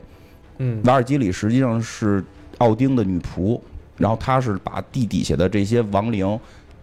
[0.59, 2.24] 嗯，瓦尔基里实际上是
[2.59, 3.61] 奥丁的女仆，
[3.96, 6.38] 然后她是把地底下的这些亡灵、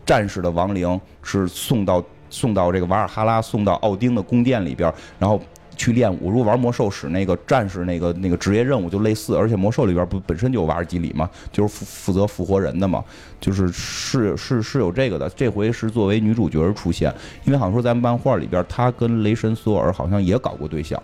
[0.06, 5.42] 战士的亡灵是送到送到这个瓦尔哈拉，送到奥丁的宫殿里边，然后。
[5.76, 6.30] 去练武。
[6.30, 13.04] 如果玩魔兽使那个战士那个那个职业任务就类似，而且魔兽里边不本身就有瓦尔基里嘛，就是负负责复活人的嘛，
[13.40, 15.30] 就是是是是有这个的。
[15.32, 17.14] 这回是作为女主角出现，
[17.46, 21.02] 因为好像说在漫画里边，她跟雷神索尔好像也搞过对象，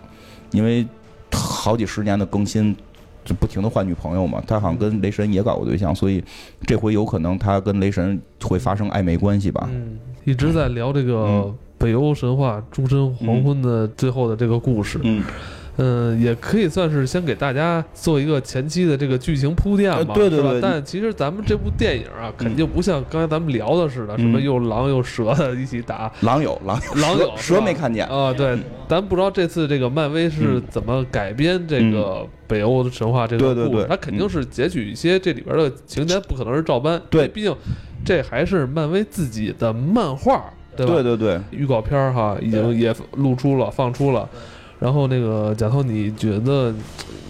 [0.50, 0.86] 因为
[1.32, 2.76] 好几十年的更新。
[3.24, 6.20] 就不停的换女朋友嘛，他好像跟雷神也搞过对象，所以
[6.66, 9.68] 这回有可能他跟雷神会发生暧昧关系吧。
[9.70, 15.00] 嗯，一直在聊这个北欧神话诸神黄昏的最后的这个故事。
[15.02, 15.22] 嗯。
[15.78, 20.60] 嗯，也可以算是先给大家做一个前期的这个剧情铺垫嘛，对对对。
[20.60, 26.12] 但其实咱们这部电影啊，肯定不像刚才咱们聊的似的，什么又狼又蛇的一起打。
[26.20, 28.30] 狼有狼，狼有蛇没看见啊。
[28.34, 28.54] 对，
[28.86, 37.00] 咱不知道这次这个漫威是怎么改编这个北欧的神话这个故事，它肯定是截取一些这里边的情节，不可能是照搬。
[37.08, 37.56] 对，毕竟
[38.04, 40.94] 这还是漫威自己的漫画，对吧？
[40.94, 41.40] 对对对。
[41.50, 44.28] 预告片哈，已经也露出了，放出了。
[44.78, 46.74] 然后那个贾涛，你觉得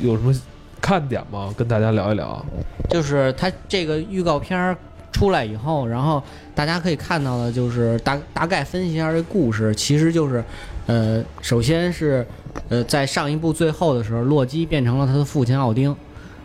[0.00, 0.34] 有什么
[0.80, 1.52] 看点吗？
[1.56, 2.44] 跟大家聊一聊。
[2.88, 4.76] 就是他这个预告片
[5.12, 6.22] 出来以后，然后
[6.54, 9.74] 大家可以看到的，就是大大概分析一下这故事。
[9.74, 10.42] 其实就是，
[10.86, 12.26] 呃，首先是，
[12.70, 15.94] 呃，在上一部最后的时候，洛基变成了他的父亲奥丁，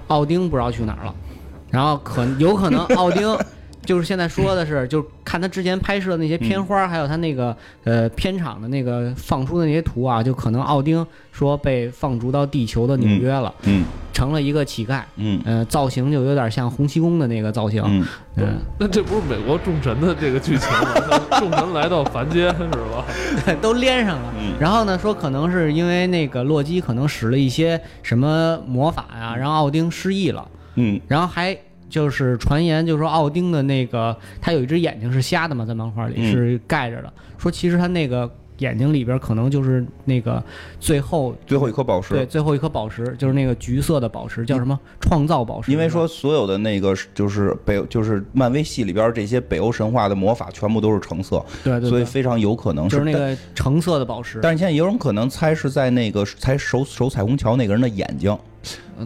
[0.08, 1.16] 奥丁不知道去哪儿了，
[1.72, 3.38] 然后可有可能奥丁。
[3.88, 17.82] 就是现在说的是， 就是看他之前拍摄的那些片花，还有他那个呃片场的那个放出的那些图啊，就可能奥丁说被放逐到地球的纽约了，嗯，成了一个乞丐，嗯，呃，造型就有点像洪七公的那个造型，
[18.36, 21.20] 嗯，那这不是美国众神的这个剧情吗？
[21.40, 23.56] 众神来到凡间是吧？
[23.62, 24.34] 都连上了。
[24.60, 31.58] 然后呢，说可能是因为那个洛基可能使了一些什么魔法呀，让奥丁失忆了，嗯，然后还。
[31.90, 37.12] 就是传言，就是说奥丁的那个，他有一只眼睛是瞎的嘛，在漫画里是盖着的。
[37.38, 38.30] 说其实他那个
[38.60, 40.44] 眼睛里边可能就是那个
[40.80, 45.72] 最后最后一颗宝石，对，最后一颗宝石就是那个橘色的宝石，叫什么创造宝石。
[45.72, 54.40] 因为说所有的那个就是北就是漫威系里边这些北欧神话的魔法全部都是橙色，对对，所以非常有可能是那个橙色的宝石。
[54.42, 58.38] 但是现在也有人可能猜是在那个才守守彩虹桥那个人的眼睛。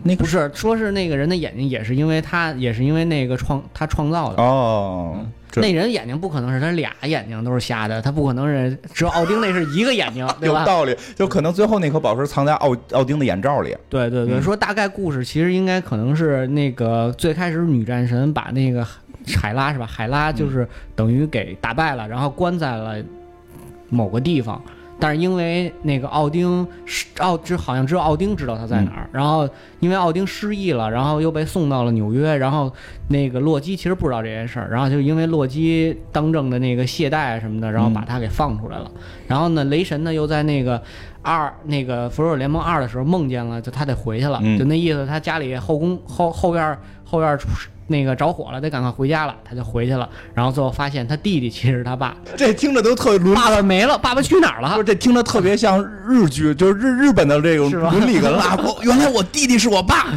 [0.04, 5.18] 那不是，说是那个人的眼睛也是因为他，也是因为那个创他创造的哦。
[5.56, 10.96] 那人眼睛不可能是他俩眼睛都是瞎的，他不可能是只有奥丁那是一个眼睛，有道理。
[11.16, 13.76] 就可能最后那颗宝石藏在奥奥丁的眼罩里。
[13.90, 18.88] 对对对，说大概故事其实应该可能是那个最开始女战神把那个
[19.36, 19.86] 海拉是吧？
[19.86, 22.96] 海拉就是等于给打败了，然后关在了
[23.90, 24.62] 某个地方。
[25.02, 29.10] 但是因为那个奥丁是奥，只好像只有奥丁知道他在哪儿。
[29.12, 29.50] 然后
[29.80, 32.38] 因为奥丁失忆了，然后又被送到了纽约。
[32.38, 32.72] 然后
[33.08, 34.70] 那个洛基其实不知道这件事儿。
[34.70, 38.92] 然后就因为洛基当政的那个懈怠什么的，然后把他给放出来了。
[39.28, 40.80] 然后呢，雷神呢又在那个
[41.24, 44.40] 二那个复仇者联盟二的时候梦见了，就他得回去了。
[44.60, 47.48] 就那意思，他家里后宫后后院后院出。
[47.92, 50.10] 那个着火了，得赶快回家了，他就回去了。
[50.34, 52.16] 然后最后发现他弟弟其实是他爸。
[52.36, 54.76] 这听着都特别爸爸没了，爸爸去哪儿了？
[54.76, 58.56] 不，这听着特别像日剧，就是日日本的这种伦理跟拉。
[58.56, 60.08] 我 原来我弟弟是我爸。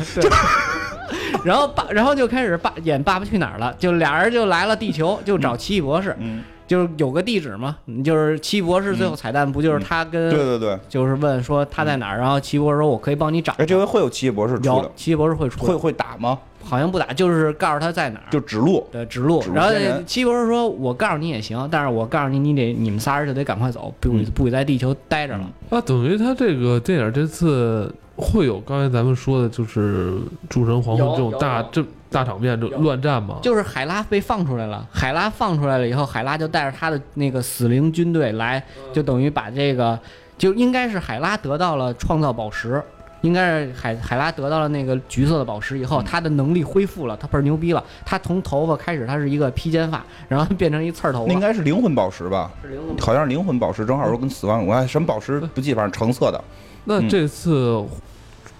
[1.45, 6.17] 然后爸，然后就开始爸演《爸爸去哪儿了》，就俩人就来了地球，就找奇异博士。
[6.19, 6.43] 嗯。
[6.67, 13.53] 就是有个地址嘛，就是奇异博士最后彩蛋不就是他跟对对对，就是问说他在哪儿，然后奇异博士说我可以帮你找。
[13.59, 16.39] 哎，这回会有奇异博士出有奇异博士会出，会会打吗？
[16.65, 19.43] 好像不打，就是告诉他在哪儿，就指路，对，指路。
[19.55, 19.71] 然后
[20.07, 33.39] 奇异博士说：“我告诉你也行，但是我告诉你，你得你们仨人就得赶快走，不不许在地球待着了。”啊，等于他这个电影这次会有刚才咱们说的，就是诸神黄昏这种大这大场面，这乱战吗？
[33.43, 39.99] 就是海拉被放出来了，海拉放出来了以后，海拉就带着他的那个死灵军队来，就等于把这个，
[40.39, 42.83] 就应该是海拉得到了创造宝石。
[43.25, 47.83] 应该是海海拉得到了那个橘色的宝石以后，他的能力恢复了，他倍儿牛逼了。
[48.05, 51.25] 他从头发开始，他是一个披肩发，然后变成一刺儿头。
[51.27, 52.53] 那应该是灵魂宝石吧？
[52.61, 54.87] 是灵魂，好像是灵魂宝石，正好是跟死亡有关。
[54.87, 56.45] 什么宝石不记，反正橙色的。
[56.85, 57.83] 那这次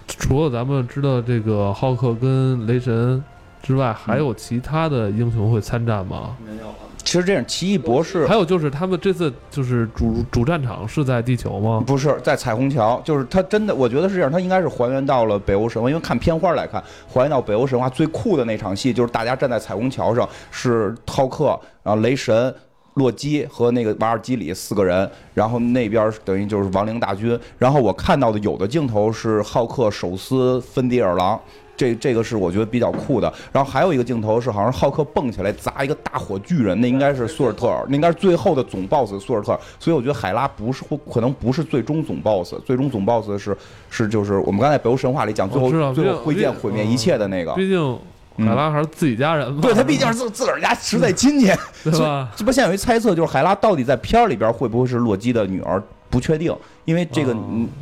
[0.07, 3.23] 除了咱们知道这个浩克跟雷神
[3.61, 6.35] 之外，还有其他的英雄会参战吗？
[6.43, 6.73] 没有。
[7.05, 11.81] 其实这样，奇异博士还有就是他们这次就是主主战场是在地球吗？
[11.85, 12.99] 不是，在彩虹桥。
[13.05, 15.87] 就是他真的，我觉得是这样，他应该是还原到了北欧神话。
[15.87, 22.53] 因为看片花来看，还原到北欧神话最酷的那场戏，就是大家站在彩虹桥上，是浩克，然后雷神、
[22.95, 27.39] 洛基和那个瓦尔基里四个人，然后那边等于就是亡灵大军。
[27.59, 31.39] 然后我看到的有的镜头是浩克手撕芬迪尔狼。
[31.75, 33.31] 这这个是我觉得比较酷的。
[33.51, 39.59] 然后还有一个镜头是，好像浩克蹦起来砸一个大火巨人，那应该是苏尔特尔，那应该是最后的总 BOSS 苏尔特尔。
[39.79, 43.57] 所以我觉得海拉不是可能不是最终总 BOSS，最终总 BOSS 是
[43.89, 47.53] 是就是我们刚才北欧神话里讲最后最后挥剑毁灭一切的那个。
[47.53, 47.97] 毕竟。
[48.37, 49.61] 海拉还是自己家人嘛？
[49.61, 51.45] 对他毕竟是自自个儿家实在亲戚，
[51.85, 52.29] 对吧？
[52.35, 55.81] 这不现在有一猜测，就是海拉到底在片儿里边会不会是洛基的女儿？
[56.09, 56.53] 不确定，
[56.85, 57.35] 因为这个，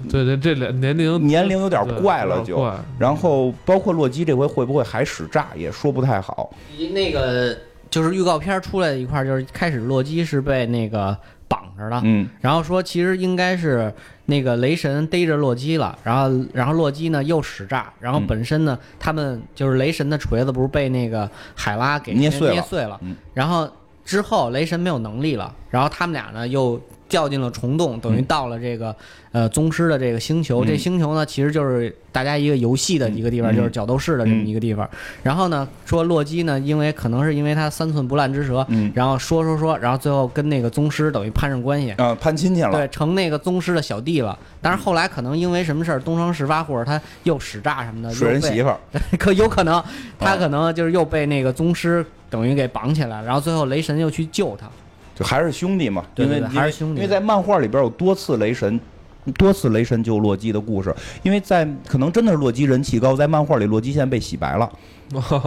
[0.09, 2.73] 对对，这两年龄年龄有点怪了，就。
[2.97, 6.53] 然后包括洛基这回会不会还使诈，也说不太好。
[6.91, 7.55] 那个
[7.89, 11.15] 就是预告片出来的一块，就是开始洛基是被那个
[11.47, 13.93] 绑着的，嗯，然后说其实应该是。
[14.25, 22.97] 那个雷神逮着洛基了，然后然后洛基呢又使诈，然后本身呢他们就是雷神的锤子不是被那个海拉给捏碎了，
[23.33, 23.69] 然后
[24.05, 26.79] 之后雷神没有能力了，然后他们俩呢又。
[27.13, 28.95] 掉进了虫洞，等于到了这个
[29.33, 30.65] 呃宗师的这个星球。
[30.65, 34.89] 这星球呢，其实就是大家一个游戏的一个地方，就是角斗士的这么一个地方。
[35.21, 44.35] 然后呢，说洛基呢，因为可能是因为他三寸不烂之舌，然后说说说，然后最后跟那个宗师等于攀上关系啊，攀亲戚了，对，成那个宗师的小弟了。
[44.59, 48.79] 但是后来可能因为什么事儿东窗事发，或者他又使诈什么的，睡人媳妇儿，
[49.19, 49.83] 可有可能
[50.17, 54.67] 他可能就是又被那个宗师等于给绑起来，然后最后雷神又去救他。
[55.15, 58.79] 就还是兄弟嘛，因为还是兄弟，因为在漫画里边有多次雷神，
[59.37, 64.71] 多次雷神救洛基的故事，因为在可能真的是洛基人气高，在漫画里洛基现在被洗白了。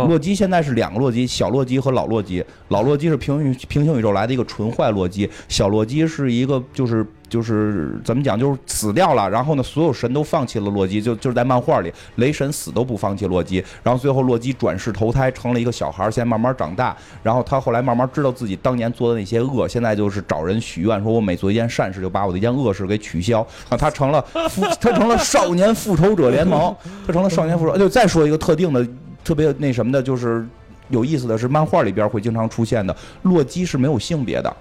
[0.06, 2.44] 洛基现在是两个洛基，小洛基和老洛基。
[2.68, 9.28] 老洛基是平行平行宇宙来的一个纯坏洛基，小洛基是一个就是就是怎么讲，就是死掉了。
[9.28, 13.62] 然后呢，所有神都放弃了洛基，就就是在漫画里，雷神死都不放弃洛基。
[13.82, 16.96] 然后最后洛基转世投胎成了一个小孩，现在慢慢长大。
[17.22, 23.40] 然后他后来慢慢知道自己当年做的那些恶，现在就是找人许愿，说我每做一件善事，就把我的一件恶事给取消。
[23.68, 26.74] 啊，他成了 复，他成了少年复仇者联盟，
[27.06, 27.76] 他成了少年复仇。
[27.76, 28.86] 就再说一个特定的。
[29.24, 30.46] 特别那什么的，就是
[30.88, 34.56] 有意思的是，漫画里边会经常出现的，洛基是没有性别的。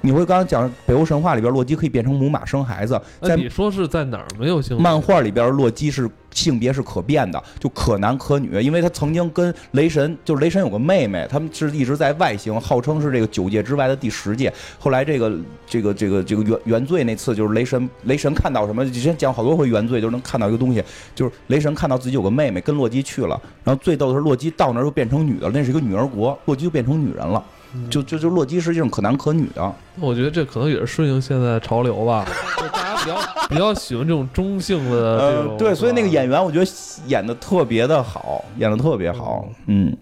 [0.00, 3.00] 你会刚刚讲北欧神话里边，洛基可以变成母马生孩子。
[3.20, 4.80] 在你说是在哪儿没有性？
[4.80, 14.52] 漫画里边，洛基是性别是可变的，就可男可女，因为他曾经跟雷神，就是雷神有个妹妹，他们是一直在外星，号称是这个九界之外的第十界。
[14.78, 15.36] 后来这个
[15.66, 18.84] 这个这个这个原原罪那次，就是雷神 雷神看到什么？
[18.88, 20.82] 之前讲好多回原罪，就能看到一个东西，
[21.14, 27.42] 就是雷神看到自己有个妹妹跟洛基去了，然后最逗的是洛基到那儿又变成女的，那是一个女儿国，洛基就变成女人了。
[27.90, 32.26] 就就就洛基实际上可男可女的，我觉得这可能也是顺应现在潮流吧。
[32.56, 35.56] 就大家比较比较喜欢这种中性的这种。
[35.56, 36.70] 对，所以那个演员我觉得
[37.06, 39.48] 演的特别的好，演的特别好。
[39.66, 39.96] 嗯，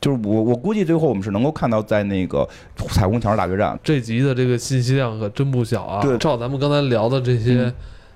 [0.00, 2.48] 就是我我估计最后我们是能够看到在那个
[2.88, 6.00] 彩虹桥大决战这集的这个信息量可真不小啊。
[6.02, 7.72] 对，照咱们刚才聊的这些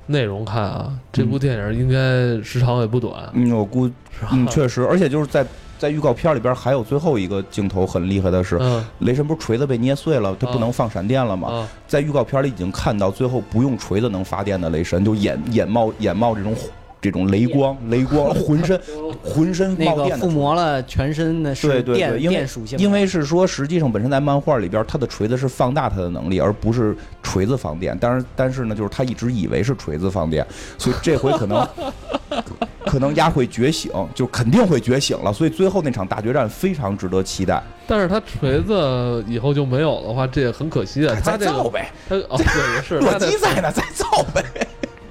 [0.06, 3.28] 内容看啊，这部电影应该时长也不短。
[3.34, 3.90] 嗯，我估
[4.32, 5.44] 嗯确实，而且就是在。
[5.80, 8.60] 在预告片里边还有最后一个镜头很厉害的是，
[8.98, 11.66] 雷神不是锤子被捏碎了，他不能放闪电了吗？
[11.88, 16.54] 在预告片里已经看到最后不用锤子能发电的雷神，就眼眼冒眼冒这种
[17.00, 18.80] 这种雷光， 雷光浑身
[19.22, 22.78] 浑身冒电，附魔了全身的是电电属性。
[22.78, 27.96] 因为是说实际上本身在漫画里边，他的锤子是放大他的能力，而不是锤子放电。
[28.00, 30.46] 但是但是呢，就是他一直以为是锤子放电，
[30.78, 31.66] 所以这回可能。
[32.86, 37.62] 可能鸭会觉醒，就肯定会觉醒了，所以最后那场大决战非常值得期待。
[37.86, 41.14] 但是他锤子以后就没有的话，这也很可惜啊。
[41.22, 44.42] 再造呗，他哦对也是，洛基在呢，再造呗。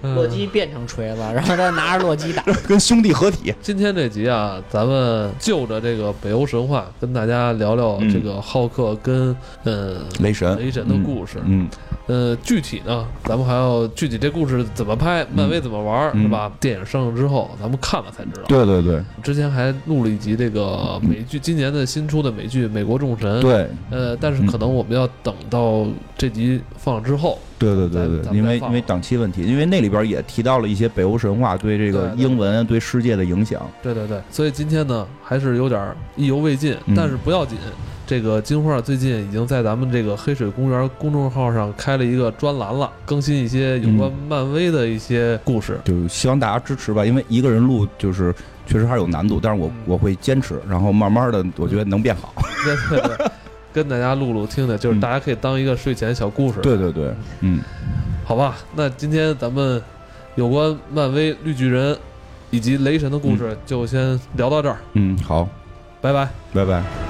[0.01, 3.53] 洛基变成锤子， 然后他拿着洛基打， 跟兄弟合体。
[3.61, 11.37] 今天这集啊，咱们就着这个北欧神话，跟大家聊聊这个浩克跟呃雷神雷神的故事。
[11.45, 11.67] 嗯，
[12.07, 16.51] 呃，具体呢，咱们还要具体这故事怎么拍，漫威怎么玩，是吧？
[16.59, 18.43] 电影上映之后，咱们看了才知道。
[18.47, 23.39] 对对对，之前还录了一集这个美剧，今年的新出的美剧《美国众神》。
[23.41, 25.85] 对，呃，但是可能我们要等到
[26.17, 27.37] 这集放之后。
[27.59, 33.61] 对对对对，因为因为档期问题，因为那里边也提到了一些北欧神话对这个英文对世界的影响。
[33.83, 37.57] 对对对，所以今天呢还是有点意犹未尽，但是不要紧，
[38.07, 47.05] 这个金花最近已经在咱们这个黑水公园公众号上开了一个专栏了，更新一些有关漫威的一些故事，就希望大家支持吧。
[47.05, 48.33] 因为一个人录就是
[48.65, 52.33] 确实还是有难度，但是我我会坚持，然后慢慢的我觉得能变好。
[52.63, 53.31] 对 对对。
[53.73, 56.59] 跟大家录录听听，就是大家可以当一个睡前小故事。
[56.61, 57.59] 对对对，嗯，
[58.25, 59.81] 好吧，那今天咱们
[60.35, 61.97] 有关漫威绿巨人
[62.49, 64.77] 以及雷神的故事就先聊到这儿。
[64.93, 65.47] 嗯，好，
[66.01, 67.08] 拜拜，拜拜。